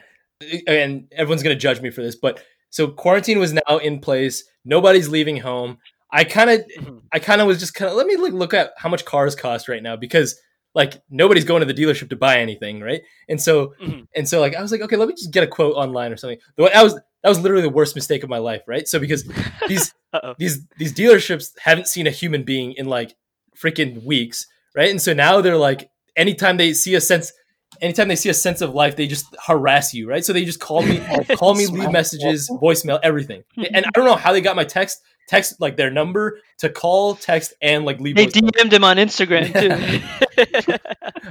and 0.67 1.07
everyone's 1.11 1.43
going 1.43 1.55
to 1.55 1.59
judge 1.59 1.81
me 1.81 1.89
for 1.89 2.01
this, 2.01 2.15
but 2.15 2.41
so 2.69 2.87
quarantine 2.87 3.39
was 3.39 3.53
now 3.53 3.77
in 3.77 3.99
place. 3.99 4.43
Nobody's 4.63 5.09
leaving 5.09 5.37
home. 5.37 5.79
I 6.11 6.23
kind 6.23 6.49
of, 6.49 6.61
Mhm. 6.79 7.01
I 7.11 7.19
kind 7.19 7.41
of 7.41 7.47
was 7.47 7.59
just 7.59 7.73
kind 7.75 7.89
of 7.91 7.97
let 7.97 8.07
me 8.07 8.15
look, 8.15 8.33
look 8.33 8.53
at 8.53 8.71
how 8.77 8.89
much 8.89 9.05
cars 9.05 9.35
cost 9.35 9.67
right 9.67 9.81
now 9.83 9.95
because 9.95 10.39
like 10.75 11.01
nobody's 11.09 11.45
going 11.45 11.65
to 11.65 11.71
the 11.71 11.79
dealership 11.79 12.09
to 12.09 12.15
buy 12.15 12.39
anything, 12.39 12.79
right? 12.81 13.01
And 13.27 13.41
so, 13.41 13.73
Mhm. 13.81 14.07
and 14.15 14.27
so 14.29 14.39
like 14.39 14.55
I 14.55 14.61
was 14.61 14.71
like, 14.71 14.81
okay, 14.81 14.95
let 14.95 15.07
me 15.07 15.15
just 15.15 15.31
get 15.33 15.43
a 15.43 15.47
quote 15.47 15.75
online 15.75 16.11
or 16.11 16.17
something. 16.17 16.39
The- 16.57 16.69
That 16.73 16.83
was 16.83 16.93
that 17.23 17.29
was 17.29 17.39
literally 17.39 17.63
the 17.63 17.69
worst 17.69 17.95
mistake 17.95 18.23
of 18.23 18.29
my 18.29 18.37
life, 18.37 18.61
right? 18.67 18.87
So 18.87 18.99
because 18.99 19.23
these 19.67 19.93
these 20.37 20.65
these 20.77 20.93
dealerships 20.93 21.51
haven't 21.59 21.87
seen 21.87 22.07
a 22.07 22.11
human 22.11 22.43
being 22.43 22.73
in 22.73 22.85
like 22.85 23.15
freaking 23.57 24.03
weeks, 24.05 24.45
right? 24.75 24.89
And 24.89 25.01
so 25.01 25.13
now 25.13 25.41
they're 25.41 25.57
like, 25.57 25.89
anytime 26.15 26.57
they 26.57 26.73
see 26.73 26.95
a 26.95 27.01
sense, 27.01 27.33
anytime 27.81 28.07
they 28.07 28.15
see 28.15 28.29
a 28.29 28.33
sense 28.33 28.61
of 28.61 28.73
life, 28.73 28.95
they 28.95 29.07
just 29.07 29.25
harass 29.45 29.93
you, 29.93 30.07
right? 30.07 30.23
So 30.23 30.31
they 30.33 30.45
just 30.45 30.59
call 30.59 30.81
me, 30.81 31.01
call 31.35 31.55
me, 31.55 31.65
leave 31.67 31.91
messages, 31.91 32.49
voicemail, 32.49 32.99
everything. 33.03 33.43
And 33.73 33.85
I 33.85 33.89
don't 33.93 34.05
know 34.05 34.15
how 34.15 34.31
they 34.33 34.41
got 34.41 34.55
my 34.55 34.63
text, 34.63 34.99
text 35.29 35.61
like 35.61 35.77
their 35.77 35.91
number 35.91 36.39
to 36.57 36.69
call, 36.69 37.15
text, 37.15 37.53
and 37.61 37.85
like 37.85 37.99
leave. 37.99 38.15
They. 38.15 38.25
DM'd 38.25 38.73
him 38.73 38.83
on 38.83 38.97
Instagram 38.97 39.53
too. 39.53 40.73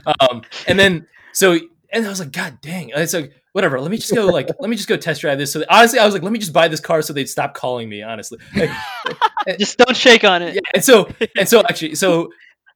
um, 0.21 0.43
and 0.67 0.79
then 0.79 1.07
so 1.33 1.59
and 1.93 2.07
I 2.07 2.09
was 2.09 2.21
like, 2.21 2.33
God 2.33 2.59
dang! 2.61 2.93
And 2.93 3.03
it's 3.03 3.13
like 3.13 3.35
whatever. 3.53 3.81
Let 3.81 3.91
me 3.91 3.97
just 3.97 4.15
go 4.15 4.27
like 4.27 4.49
let 4.61 4.71
me 4.71 4.77
just 4.77 4.89
go 4.89 4.97
test 4.97 5.21
drive 5.21 5.39
this. 5.39 5.53
So 5.53 5.65
honestly, 5.69 5.99
I 5.99 6.05
was 6.05 6.15
like, 6.15 6.23
let 6.23 6.33
me 6.33 6.39
just 6.39 6.53
buy 6.53 6.69
this 6.69 6.81
car 6.81 7.03
so 7.03 7.13
they'd 7.13 7.29
stop 7.29 7.55
calling 7.55 7.89
me. 7.89 8.03
Honestly, 8.03 8.39
like, 8.55 8.71
Just 9.59 9.79
don't 9.79 9.97
shake 9.97 10.25
on 10.25 10.43
it. 10.43 10.55
yeah, 10.55 10.61
and 10.75 10.85
so 10.85 11.09
and 11.39 11.49
so 11.49 11.61
actually 11.61 11.95
so 11.95 12.31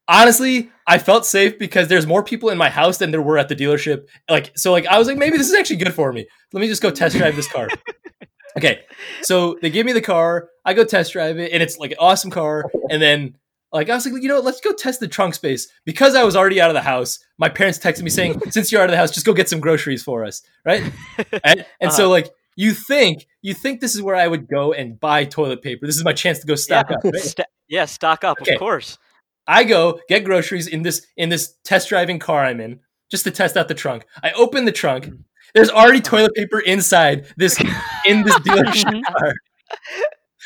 honestly 0.08 0.70
i 0.86 0.98
felt 0.98 1.24
safe 1.24 1.58
because 1.58 1.86
there's 1.88 2.06
more 2.06 2.24
people 2.24 2.48
in 2.48 2.58
my 2.58 2.68
house 2.68 2.98
than 2.98 3.12
there 3.12 3.22
were 3.22 3.38
at 3.38 3.48
the 3.48 3.54
dealership 3.54 4.08
like 4.28 4.50
so 4.56 4.72
like 4.72 4.84
i 4.86 4.98
was 4.98 5.06
like 5.06 5.16
maybe 5.16 5.36
this 5.36 5.48
is 5.48 5.54
actually 5.54 5.76
good 5.76 5.94
for 5.94 6.12
me 6.12 6.26
let 6.52 6.60
me 6.60 6.66
just 6.66 6.82
go 6.82 6.90
test 6.90 7.16
drive 7.16 7.36
this 7.36 7.46
car 7.46 7.68
okay 8.56 8.82
so 9.22 9.56
they 9.62 9.70
give 9.70 9.86
me 9.86 9.92
the 9.92 10.00
car 10.00 10.48
i 10.64 10.74
go 10.74 10.84
test 10.84 11.12
drive 11.12 11.38
it 11.38 11.52
and 11.52 11.62
it's 11.62 11.78
like 11.78 11.90
an 11.92 11.96
awesome 12.00 12.30
car 12.30 12.70
and 12.90 13.00
then 13.00 13.36
like 13.72 13.88
i 13.88 13.94
was 13.94 14.06
like 14.06 14.22
you 14.22 14.28
know 14.28 14.36
what, 14.36 14.44
let's 14.44 14.60
go 14.60 14.72
test 14.72 15.00
the 15.00 15.08
trunk 15.08 15.34
space 15.34 15.68
because 15.84 16.14
i 16.14 16.22
was 16.22 16.36
already 16.36 16.60
out 16.60 16.70
of 16.70 16.74
the 16.74 16.82
house 16.82 17.18
my 17.38 17.48
parents 17.48 17.78
texted 17.78 18.02
me 18.02 18.10
saying 18.10 18.40
since 18.50 18.70
you're 18.70 18.80
out 18.80 18.88
of 18.88 18.92
the 18.92 18.96
house 18.96 19.10
just 19.10 19.26
go 19.26 19.32
get 19.32 19.48
some 19.48 19.60
groceries 19.60 20.02
for 20.02 20.24
us 20.24 20.42
right 20.64 20.82
and, 21.44 21.64
and 21.80 21.92
so 21.92 22.04
uh-huh. 22.04 22.10
like 22.10 22.30
you 22.56 22.72
think 22.72 23.26
you 23.40 23.54
think 23.54 23.80
this 23.80 23.94
is 23.94 24.02
where 24.02 24.16
i 24.16 24.28
would 24.28 24.46
go 24.48 24.72
and 24.72 25.00
buy 25.00 25.24
toilet 25.24 25.62
paper 25.62 25.86
this 25.86 25.96
is 25.96 26.04
my 26.04 26.12
chance 26.12 26.38
to 26.38 26.46
go 26.46 26.54
stock 26.54 26.86
yeah. 26.90 26.96
up 26.96 27.04
right? 27.04 27.14
Sta- 27.14 27.44
yeah, 27.72 27.86
stock 27.86 28.22
up, 28.22 28.38
Okay. 28.42 28.52
of 28.52 28.58
course. 28.58 28.98
I 29.46 29.64
go 29.64 29.98
get 30.06 30.24
groceries 30.24 30.66
in 30.68 30.82
this 30.82 31.06
in 31.16 31.30
this 31.30 31.54
test 31.64 31.88
driving 31.88 32.18
car 32.18 32.44
I'm 32.44 32.60
in 32.60 32.80
just 33.10 33.24
to 33.24 33.30
test 33.30 33.56
out 33.56 33.66
the 33.68 33.74
trunk. 33.74 34.04
I 34.22 34.30
open 34.32 34.66
the 34.66 34.72
trunk. 34.72 35.06
Mm. 35.06 35.24
There's 35.54 35.70
already 35.70 36.00
toilet 36.12 36.34
paper 36.34 36.60
inside 36.60 37.26
this 37.36 37.58
in 38.06 38.22
this 38.24 38.34
dealership 38.40 39.02
car. 39.18 39.34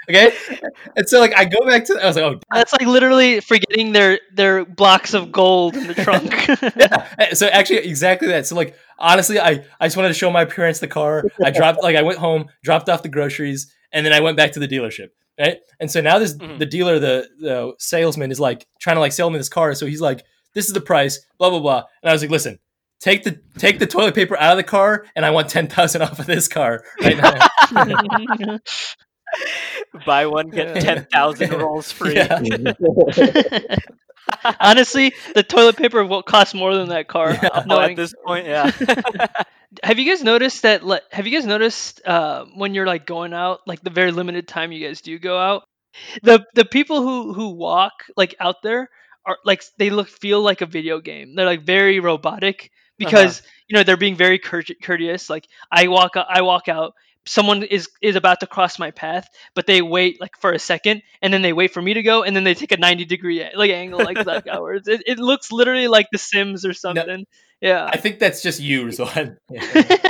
Okay, 0.08 0.32
and 0.94 1.08
so 1.08 1.18
like 1.18 1.34
I 1.36 1.44
go 1.44 1.66
back 1.66 1.84
to 1.86 1.98
I 2.00 2.06
was 2.06 2.14
like, 2.14 2.24
oh 2.24 2.38
That's 2.52 2.72
like 2.72 2.86
literally 2.86 3.40
forgetting 3.40 3.90
their 3.92 4.20
their 4.32 4.64
blocks 4.64 5.14
of 5.14 5.32
gold 5.32 5.74
in 5.76 5.88
the 5.88 5.94
trunk. 6.04 6.32
yeah. 7.18 7.34
So 7.34 7.48
actually, 7.48 7.78
exactly 7.78 8.28
that. 8.28 8.46
So 8.46 8.54
like 8.54 8.76
honestly, 9.00 9.40
I 9.40 9.64
I 9.80 9.86
just 9.86 9.96
wanted 9.96 10.08
to 10.08 10.14
show 10.14 10.30
my 10.30 10.44
parents 10.44 10.78
the 10.78 10.86
car. 10.86 11.24
I 11.44 11.50
dropped 11.50 11.82
like 11.82 11.96
I 11.96 12.02
went 12.02 12.18
home, 12.18 12.46
dropped 12.62 12.88
off 12.88 13.02
the 13.02 13.08
groceries, 13.08 13.72
and 13.90 14.06
then 14.06 14.12
I 14.12 14.20
went 14.20 14.36
back 14.36 14.52
to 14.52 14.60
the 14.60 14.68
dealership. 14.68 15.08
Right, 15.38 15.58
and 15.80 15.90
so 15.90 16.00
now 16.00 16.18
this 16.20 16.34
Mhm. 16.34 16.58
the 16.60 16.66
dealer, 16.66 16.98
the 17.00 17.28
the 17.40 17.74
salesman 17.80 18.30
is 18.30 18.38
like 18.38 18.64
trying 18.80 18.96
to 18.96 19.00
like 19.00 19.12
sell 19.12 19.28
me 19.28 19.38
this 19.38 19.48
car. 19.48 19.74
So 19.74 19.86
he's 19.86 20.00
like, 20.00 20.24
"This 20.54 20.66
is 20.68 20.72
the 20.72 20.80
price," 20.80 21.18
blah 21.36 21.50
blah 21.50 21.58
blah. 21.60 21.82
And 22.02 22.08
I 22.10 22.12
was 22.12 22.22
like, 22.22 22.30
"Listen, 22.30 22.58
take 23.00 23.24
the 23.24 23.40
take 23.58 23.78
the 23.78 23.86
toilet 23.86 24.14
paper 24.14 24.36
out 24.38 24.52
of 24.52 24.56
the 24.56 24.62
car, 24.64 25.06
and 25.14 25.24
I 25.24 25.30
want 25.30 25.48
ten 25.48 25.68
thousand 25.68 26.02
off 26.02 26.18
of 26.18 26.26
this 26.26 26.48
car 26.48 26.82
right 27.02 27.16
now. 27.16 28.58
Buy 30.06 30.26
one 30.26 30.50
get 30.50 30.80
ten 30.80 31.06
thousand 31.12 31.50
rolls 31.58 31.92
free. 31.92 32.14
Yeah. 32.14 32.40
Honestly, 34.60 35.12
the 35.34 35.42
toilet 35.42 35.76
paper 35.76 36.04
will 36.04 36.22
cost 36.22 36.54
more 36.54 36.74
than 36.74 36.88
that 36.88 37.08
car. 37.08 37.32
Yeah. 37.32 37.48
Oh, 37.52 37.62
knowing- 37.66 37.90
at 37.90 37.96
this 37.96 38.14
point, 38.24 38.46
yeah. 38.46 38.70
have 39.84 39.98
you 39.98 40.10
guys 40.10 40.22
noticed 40.22 40.62
that? 40.62 40.84
li- 40.84 41.00
Have 41.12 41.26
you 41.26 41.36
guys 41.36 41.46
noticed 41.46 42.00
uh, 42.06 42.44
when 42.54 42.74
you're 42.74 42.86
like 42.86 43.06
going 43.06 43.32
out, 43.32 43.60
like 43.66 43.82
the 43.82 43.90
very 43.90 44.12
limited 44.12 44.48
time 44.48 44.72
you 44.72 44.86
guys 44.86 45.00
do 45.00 45.18
go 45.18 45.38
out, 45.38 45.64
the 46.22 46.44
the 46.54 46.64
people 46.64 47.02
who 47.02 47.32
who 47.34 47.50
walk 47.50 47.92
like 48.16 48.34
out 48.40 48.62
there 48.62 48.90
are 49.24 49.38
like 49.44 49.62
they 49.78 49.90
look 49.90 50.08
feel 50.08 50.42
like 50.42 50.60
a 50.60 50.66
video 50.66 51.00
game. 51.00 51.34
They're 51.34 51.46
like 51.46 51.64
very 51.64 52.00
robotic 52.00 52.70
Uh-huh. 53.00 53.10
because 53.10 53.42
you 53.68 53.76
know 53.76 53.82
they're 53.82 53.96
being 53.96 54.16
very 54.16 54.38
cour- 54.38 54.62
courteous. 54.82 55.28
Like 55.28 55.46
I 55.70 55.88
walk 55.88 56.16
out, 56.16 56.26
I 56.28 56.42
walk 56.42 56.68
out. 56.68 56.94
Someone 57.28 57.64
is 57.64 57.88
is 58.00 58.14
about 58.14 58.40
to 58.40 58.46
cross 58.46 58.78
my 58.78 58.92
path, 58.92 59.28
but 59.54 59.66
they 59.66 59.82
wait 59.82 60.20
like 60.20 60.36
for 60.38 60.52
a 60.52 60.58
second, 60.58 61.02
and 61.20 61.32
then 61.34 61.42
they 61.42 61.52
wait 61.52 61.72
for 61.72 61.82
me 61.82 61.94
to 61.94 62.02
go, 62.02 62.22
and 62.22 62.36
then 62.36 62.44
they 62.44 62.54
take 62.54 62.72
a 62.72 62.76
ninety 62.76 63.04
degree 63.04 63.44
like 63.54 63.70
angle 63.70 63.98
like 63.98 64.16
that. 64.24 64.44
It, 64.46 65.02
it 65.06 65.18
looks 65.18 65.50
literally 65.50 65.88
like 65.88 66.06
The 66.12 66.18
Sims 66.18 66.64
or 66.64 66.72
something. 66.72 67.26
Yeah. 67.60 67.88
I 67.90 67.96
think 67.96 68.18
that's 68.18 68.42
just 68.42 68.60
you, 68.60 68.84
Rizwan. 68.84 69.38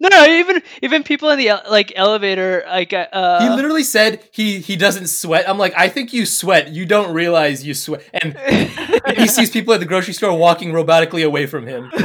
no, 0.00 0.08
no, 0.08 0.26
even 0.26 0.62
even 0.82 1.02
people 1.02 1.30
in 1.30 1.38
the 1.38 1.62
like 1.70 1.92
elevator, 1.96 2.64
like 2.66 2.92
uh, 2.92 3.40
he 3.40 3.48
literally 3.48 3.84
said 3.84 4.26
he 4.30 4.60
he 4.60 4.76
doesn't 4.76 5.08
sweat. 5.08 5.48
I'm 5.48 5.58
like, 5.58 5.74
I 5.76 5.88
think 5.88 6.12
you 6.12 6.26
sweat. 6.26 6.68
You 6.68 6.86
don't 6.86 7.12
realize 7.14 7.64
you 7.64 7.74
sweat. 7.74 8.02
And 8.12 8.36
he 9.16 9.26
sees 9.26 9.50
people 9.50 9.74
at 9.74 9.80
the 9.80 9.86
grocery 9.86 10.14
store 10.14 10.36
walking 10.36 10.72
robotically 10.72 11.24
away 11.24 11.46
from 11.46 11.66
him. 11.66 11.90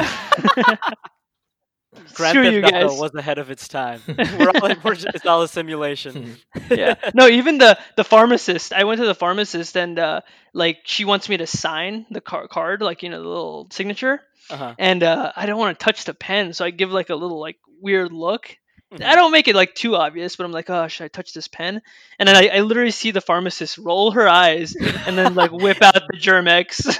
Grand 2.13 2.35
Screw 2.35 2.61
Theft 2.61 2.73
you 2.73 2.79
Auto 2.79 2.99
was 2.99 3.15
ahead 3.15 3.37
of 3.37 3.49
its 3.49 3.67
time. 3.67 4.01
We're 4.07 4.49
all, 4.49 4.75
we're 4.83 4.95
just, 4.95 5.07
it's 5.13 5.25
all 5.25 5.41
a 5.41 5.47
simulation. 5.47 6.37
yeah. 6.69 6.95
No, 7.13 7.27
even 7.27 7.57
the 7.57 7.79
the 7.95 8.03
pharmacist. 8.03 8.73
I 8.73 8.83
went 8.83 8.99
to 8.99 9.07
the 9.07 9.15
pharmacist 9.15 9.77
and 9.77 9.97
uh, 9.97 10.21
like 10.53 10.79
she 10.83 11.05
wants 11.05 11.29
me 11.29 11.37
to 11.37 11.47
sign 11.47 12.05
the 12.11 12.21
car- 12.21 12.47
card, 12.47 12.81
like 12.81 13.03
you 13.03 13.09
know 13.09 13.21
the 13.21 13.27
little 13.27 13.67
signature, 13.71 14.21
Uh-huh. 14.49 14.73
and 14.79 15.03
uh, 15.03 15.31
I 15.35 15.45
don't 15.45 15.59
want 15.59 15.77
to 15.77 15.83
touch 15.83 16.05
the 16.05 16.13
pen, 16.13 16.53
so 16.53 16.65
I 16.65 16.71
give 16.71 16.91
like 16.91 17.09
a 17.09 17.15
little 17.15 17.39
like 17.39 17.57
weird 17.81 18.11
look. 18.11 18.57
Mhm. 18.91 19.03
I 19.05 19.13
don't 19.15 19.31
make 19.31 19.47
it 19.47 19.55
like 19.55 19.75
too 19.75 19.95
obvious, 19.95 20.35
but 20.35 20.45
I'm 20.45 20.51
like, 20.51 20.69
oh, 20.69 20.87
should 20.87 21.05
I 21.05 21.07
touch 21.09 21.33
this 21.33 21.47
pen? 21.47 21.81
And 22.17 22.27
then 22.27 22.35
I, 22.35 22.47
I 22.57 22.59
literally 22.61 22.89
see 22.91 23.11
the 23.11 23.21
pharmacist 23.21 23.77
roll 23.77 24.11
her 24.11 24.27
eyes 24.27 24.75
and 24.75 25.15
then 25.15 25.35
like 25.35 25.51
whip 25.51 25.81
out 25.83 25.93
the 25.93 26.17
Germ-X. 26.17 26.97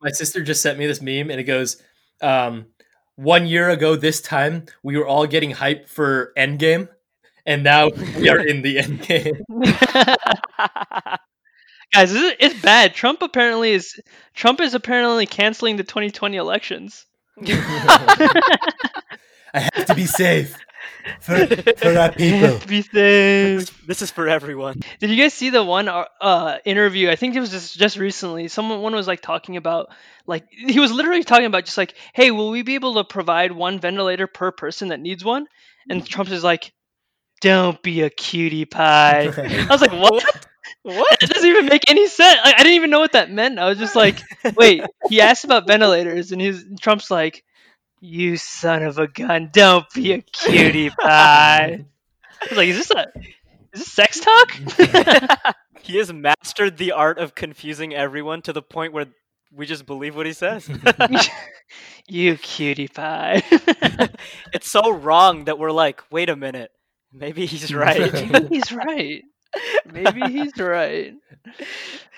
My 0.00 0.10
sister 0.10 0.42
just 0.42 0.62
sent 0.62 0.78
me 0.78 0.86
this 0.86 1.02
meme, 1.02 1.30
and 1.30 1.38
it 1.40 1.44
goes, 1.44 1.82
um, 2.22 2.66
"One 3.16 3.46
year 3.46 3.68
ago, 3.70 3.96
this 3.96 4.20
time, 4.22 4.66
we 4.82 4.96
were 4.96 5.06
all 5.06 5.26
getting 5.26 5.50
hype 5.50 5.88
for 5.88 6.32
Endgame, 6.36 6.88
and 7.44 7.62
now 7.62 7.90
we 8.18 8.28
are 8.28 8.38
in 8.40 8.62
the 8.62 8.76
Endgame." 8.76 9.40
Guys, 11.96 12.12
this 12.12 12.22
is, 12.22 12.36
it's 12.40 12.60
bad. 12.60 12.94
Trump 12.94 13.22
apparently 13.22 13.72
is 13.72 13.98
Trump 14.34 14.60
is 14.60 14.74
apparently 14.74 15.24
canceling 15.24 15.76
the 15.76 15.82
2020 15.82 16.36
elections. 16.36 17.06
I 17.48 18.50
have 19.54 19.86
to 19.86 19.94
be 19.94 20.04
safe 20.04 20.54
for 21.20 21.46
for 21.46 21.98
our 21.98 22.12
people. 22.12 22.60
Be 22.68 22.82
safe. 22.82 23.86
this 23.86 24.02
is 24.02 24.10
for 24.10 24.28
everyone. 24.28 24.80
Did 25.00 25.08
you 25.08 25.16
guys 25.16 25.32
see 25.32 25.48
the 25.48 25.64
one 25.64 25.88
uh, 25.88 26.04
uh, 26.20 26.58
interview? 26.66 27.08
I 27.08 27.16
think 27.16 27.34
it 27.34 27.40
was 27.40 27.50
just 27.50 27.78
just 27.78 27.96
recently. 27.96 28.48
Someone 28.48 28.82
one 28.82 28.94
was 28.94 29.08
like 29.08 29.22
talking 29.22 29.56
about 29.56 29.88
like 30.26 30.44
he 30.50 30.78
was 30.78 30.92
literally 30.92 31.24
talking 31.24 31.46
about 31.46 31.64
just 31.64 31.78
like, 31.78 31.94
hey, 32.12 32.30
will 32.30 32.50
we 32.50 32.60
be 32.60 32.74
able 32.74 32.96
to 32.96 33.04
provide 33.04 33.52
one 33.52 33.80
ventilator 33.80 34.26
per 34.26 34.52
person 34.52 34.88
that 34.88 35.00
needs 35.00 35.24
one? 35.24 35.46
And 35.88 36.06
Trump 36.06 36.30
is 36.30 36.44
like, 36.44 36.74
don't 37.40 37.80
be 37.82 38.02
a 38.02 38.10
cutie 38.10 38.66
pie. 38.66 39.32
I 39.34 39.66
was 39.70 39.80
like, 39.80 39.92
what? 39.98 40.46
What? 40.82 41.20
That 41.20 41.30
doesn't 41.30 41.48
even 41.48 41.66
make 41.66 41.90
any 41.90 42.06
sense. 42.06 42.40
Like, 42.44 42.54
I 42.54 42.58
didn't 42.58 42.74
even 42.74 42.90
know 42.90 43.00
what 43.00 43.12
that 43.12 43.30
meant. 43.30 43.58
I 43.58 43.68
was 43.68 43.78
just 43.78 43.96
like, 43.96 44.20
wait. 44.56 44.82
He 45.08 45.20
asked 45.20 45.44
about 45.44 45.66
ventilators, 45.66 46.32
and 46.32 46.40
his 46.40 46.64
Trump's 46.80 47.10
like, 47.10 47.44
"You 48.00 48.36
son 48.36 48.82
of 48.82 48.98
a 48.98 49.08
gun! 49.08 49.50
Don't 49.52 49.86
be 49.94 50.12
a 50.12 50.20
cutie 50.22 50.90
pie." 50.90 51.84
I 52.42 52.46
was 52.48 52.56
like, 52.56 52.68
"Is 52.68 52.76
this 52.78 52.90
a 52.90 53.06
is 53.72 53.80
this 53.80 53.92
sex 53.92 54.20
talk?" 54.20 54.52
he 55.82 55.98
has 55.98 56.12
mastered 56.12 56.76
the 56.78 56.92
art 56.92 57.18
of 57.18 57.34
confusing 57.34 57.94
everyone 57.94 58.42
to 58.42 58.52
the 58.52 58.62
point 58.62 58.92
where 58.92 59.06
we 59.52 59.66
just 59.66 59.86
believe 59.86 60.16
what 60.16 60.26
he 60.26 60.32
says. 60.32 60.68
you 62.08 62.36
cutie 62.36 62.88
pie. 62.88 63.42
it's 64.52 64.70
so 64.70 64.92
wrong 64.92 65.44
that 65.44 65.58
we're 65.58 65.70
like, 65.70 66.02
wait 66.10 66.28
a 66.28 66.36
minute, 66.36 66.70
maybe 67.12 67.46
he's 67.46 67.72
right. 67.74 68.12
Maybe 68.12 68.48
he's 68.48 68.72
right. 68.72 69.22
Maybe 69.84 70.30
he's 70.32 70.52
right. 70.58 71.14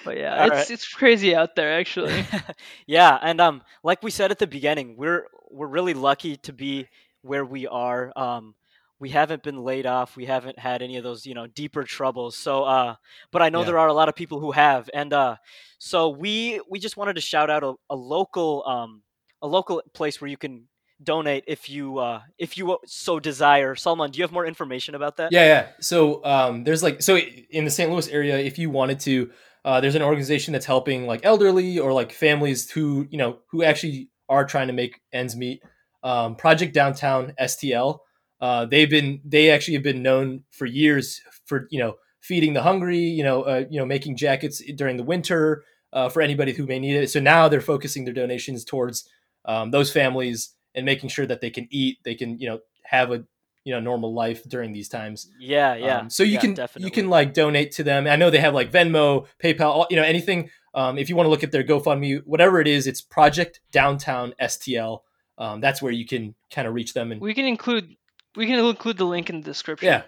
But 0.04 0.16
yeah, 0.18 0.36
All 0.36 0.46
it's 0.46 0.68
right. 0.68 0.68
it's 0.70 0.86
crazy 0.88 1.34
out 1.34 1.54
there 1.56 1.78
actually. 1.78 2.26
yeah, 2.86 3.18
and 3.20 3.40
um, 3.40 3.62
like 3.82 4.02
we 4.02 4.10
said 4.10 4.30
at 4.30 4.38
the 4.38 4.46
beginning, 4.46 4.96
we're 4.96 5.26
we're 5.50 5.66
really 5.66 5.94
lucky 5.94 6.36
to 6.38 6.52
be 6.52 6.88
where 7.22 7.44
we 7.44 7.66
are. 7.66 8.12
Um, 8.16 8.54
we 8.98 9.10
haven't 9.10 9.42
been 9.42 9.62
laid 9.62 9.86
off. 9.86 10.16
We 10.16 10.26
haven't 10.26 10.58
had 10.58 10.82
any 10.82 10.96
of 10.96 11.04
those, 11.04 11.26
you 11.26 11.34
know, 11.34 11.46
deeper 11.46 11.84
troubles. 11.84 12.36
So, 12.36 12.64
uh, 12.64 12.94
but 13.32 13.42
I 13.42 13.48
know 13.48 13.62
Yeah. 13.62 13.64
there 13.64 13.78
are 13.78 13.88
a 13.88 13.92
lot 13.92 14.08
of 14.08 14.14
people 14.14 14.40
who 14.40 14.52
have, 14.52 14.88
and 14.94 15.12
uh, 15.12 15.36
so 15.78 16.08
we 16.08 16.60
we 16.70 16.78
just 16.78 16.96
wanted 16.96 17.14
to 17.14 17.20
shout 17.20 17.50
out 17.50 17.62
a, 17.64 17.74
a 17.90 17.96
local 17.96 18.64
um 18.66 19.02
a 19.42 19.46
local 19.48 19.82
place 19.94 20.20
where 20.20 20.28
you 20.30 20.36
can 20.36 20.66
donate 21.02 21.44
if 21.46 21.68
you 21.70 21.98
uh 21.98 22.22
if 22.38 22.58
you 22.58 22.78
so 22.86 23.20
desire. 23.20 23.74
Salman, 23.74 24.10
do 24.10 24.18
you 24.18 24.24
have 24.24 24.32
more 24.32 24.46
information 24.46 24.94
about 24.94 25.16
that? 25.16 25.32
Yeah, 25.32 25.44
yeah. 25.44 25.66
So 25.80 26.24
um, 26.24 26.64
there's 26.64 26.82
like 26.82 27.02
so 27.02 27.16
in 27.16 27.64
the 27.64 27.70
St. 27.70 27.90
Louis 27.90 28.08
area, 28.08 28.38
if 28.38 28.58
you 28.58 28.70
wanted 28.70 29.00
to, 29.00 29.30
uh, 29.64 29.80
there's 29.80 29.94
an 29.94 30.02
organization 30.02 30.52
that's 30.52 30.66
helping 30.66 31.06
like 31.06 31.24
elderly 31.24 31.78
or 31.78 31.92
like 31.92 32.12
families 32.12 32.70
who 32.70 33.06
you 33.10 33.18
know 33.18 33.38
who 33.50 33.62
actually 33.62 34.10
are 34.28 34.44
trying 34.44 34.68
to 34.68 34.72
make 34.72 35.00
ends 35.12 35.36
meet. 35.36 35.62
Um, 36.02 36.36
Project 36.36 36.74
Downtown 36.74 37.32
STL. 37.40 38.00
Uh, 38.40 38.66
they've 38.66 38.90
been 38.90 39.20
they 39.24 39.50
actually 39.50 39.74
have 39.74 39.82
been 39.82 40.02
known 40.02 40.44
for 40.50 40.66
years 40.66 41.20
for 41.46 41.66
you 41.70 41.78
know 41.78 41.94
feeding 42.20 42.52
the 42.52 42.62
hungry, 42.62 42.98
you 42.98 43.24
know, 43.24 43.42
uh, 43.42 43.64
you 43.70 43.78
know 43.78 43.86
making 43.86 44.16
jackets 44.16 44.62
during 44.76 44.96
the 44.96 45.02
winter 45.02 45.64
uh, 45.92 46.08
for 46.08 46.22
anybody 46.22 46.52
who 46.52 46.66
may 46.66 46.78
need 46.78 46.96
it. 46.96 47.10
So 47.10 47.20
now 47.20 47.48
they're 47.48 47.60
focusing 47.60 48.04
their 48.04 48.14
donations 48.14 48.64
towards 48.64 49.08
um, 49.44 49.70
those 49.70 49.90
families 49.90 50.54
and 50.78 50.86
making 50.86 51.10
sure 51.10 51.26
that 51.26 51.40
they 51.40 51.50
can 51.50 51.66
eat, 51.70 51.98
they 52.04 52.14
can 52.14 52.38
you 52.38 52.48
know 52.48 52.60
have 52.84 53.10
a 53.10 53.24
you 53.64 53.74
know 53.74 53.80
normal 53.80 54.14
life 54.14 54.42
during 54.44 54.72
these 54.72 54.88
times. 54.88 55.28
yeah, 55.38 55.74
yeah. 55.74 55.98
Um, 55.98 56.10
so 56.10 56.22
you 56.22 56.34
yeah, 56.34 56.40
can 56.40 56.54
definitely. 56.54 56.86
you 56.86 56.92
can 56.92 57.10
like 57.10 57.34
donate 57.34 57.72
to 57.72 57.82
them. 57.82 58.06
I 58.06 58.16
know 58.16 58.30
they 58.30 58.38
have 58.38 58.54
like 58.54 58.72
Venmo, 58.72 59.26
PayPal, 59.42 59.60
all, 59.60 59.86
you 59.90 59.96
know 59.96 60.02
anything. 60.04 60.50
Um, 60.74 60.96
if 60.98 61.08
you 61.08 61.16
want 61.16 61.26
to 61.26 61.30
look 61.30 61.42
at 61.42 61.50
their 61.50 61.64
GoFundMe, 61.64 62.22
whatever 62.24 62.60
it 62.60 62.68
is, 62.68 62.86
it's 62.86 63.00
Project 63.00 63.60
Downtown 63.72 64.34
STL. 64.40 65.00
Um, 65.36 65.60
that's 65.60 65.82
where 65.82 65.92
you 65.92 66.06
can 66.06 66.34
kind 66.50 66.66
of 66.68 66.74
reach 66.74 66.94
them 66.94 67.12
and 67.12 67.20
we 67.20 67.32
can 67.34 67.44
include 67.44 67.96
we 68.36 68.46
can 68.46 68.58
include 68.58 68.96
the 68.96 69.04
link 69.04 69.30
in 69.30 69.40
the 69.40 69.44
description. 69.44 69.86
yeah. 69.86 70.02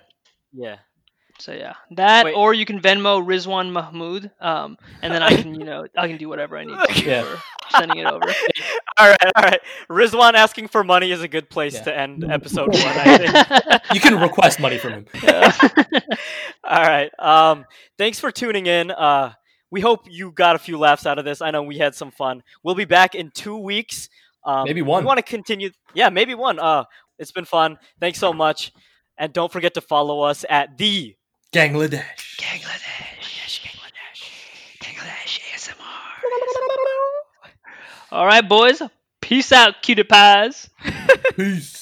yeah. 0.53 0.77
So 1.41 1.53
yeah, 1.53 1.75
that 1.93 2.27
Wait. 2.27 2.35
or 2.35 2.53
you 2.53 2.67
can 2.67 2.81
Venmo 2.81 3.25
Rizwan 3.25 3.73
Mahmood, 3.73 4.31
um, 4.41 4.77
and 5.01 5.13
then 5.13 5.23
I 5.23 5.35
can 5.35 5.55
you 5.55 5.65
know 5.65 5.87
I 5.97 6.07
can 6.07 6.19
do 6.19 6.29
whatever 6.29 6.59
I 6.59 6.65
need 6.65 6.77
to 6.79 7.03
Yeah. 7.05 7.23
for 7.23 7.41
sending 7.79 7.99
it 7.99 8.07
over. 8.07 8.27
All 9.01 9.09
right, 9.09 9.33
all 9.35 9.43
right. 9.45 9.61
Rizwan 9.89 10.35
asking 10.35 10.69
for 10.69 10.85
money 10.85 11.11
is 11.11 11.23
a 11.23 11.29
good 11.29 11.49
place 11.49 11.75
Yeah. 11.75 11.83
to 11.85 11.99
end 11.99 12.25
episode 12.31 12.69
one. 12.75 12.83
I 12.85 13.17
think. 13.19 13.83
You 13.95 14.01
can 14.01 14.21
request 14.21 14.61
money 14.61 14.77
from 14.79 14.93
him. 14.93 15.07
Yeah. 15.23 15.57
All 16.65 16.83
right. 16.83 17.11
Um, 17.19 17.65
thanks 17.97 18.21
for 18.21 18.31
tuning 18.31 18.67
in. 18.67 18.91
Uh, 18.91 19.33
we 19.71 19.81
hope 19.81 20.03
you 20.11 20.33
got 20.33 20.55
a 20.55 20.59
few 20.59 20.77
laughs 20.79 21.07
out 21.07 21.19
of 21.19 21.25
this. 21.25 21.41
I 21.41 21.51
know 21.51 21.63
we 21.63 21.79
had 21.79 21.95
some 21.95 22.11
fun. 22.11 22.43
We'll 22.63 22.75
be 22.75 22.85
back 22.85 23.15
in 23.15 23.31
two 23.31 23.57
weeks. 23.57 24.09
Um, 24.45 24.65
Maybe 24.65 24.83
one. 24.83 25.03
We 25.03 25.07
want 25.07 25.17
to 25.19 25.23
continue. 25.23 25.71
Yeah, 25.95 26.11
maybe 26.11 26.35
one. 26.35 26.59
Uh, 26.59 26.85
it's 27.19 27.33
been 27.33 27.45
fun. 27.47 27.79
Thanks 28.01 28.19
so 28.19 28.33
much, 28.35 28.73
and 29.17 29.33
don't 29.33 29.51
forget 29.51 29.75
to 29.75 29.81
follow 29.81 30.21
us 30.21 30.45
at 30.51 30.77
the 30.79 31.15
Gangladesh. 31.53 32.37
Bangladesh, 32.39 33.61
Bangladesh 34.83 35.41
ASMR. 35.55 35.77
All 38.11 38.27
right, 38.27 38.47
boys. 38.47 38.83
Peace 39.21 39.53
out, 39.53 39.83
cutie 39.83 40.03
pies. 40.03 40.69
Peace. 41.37 41.80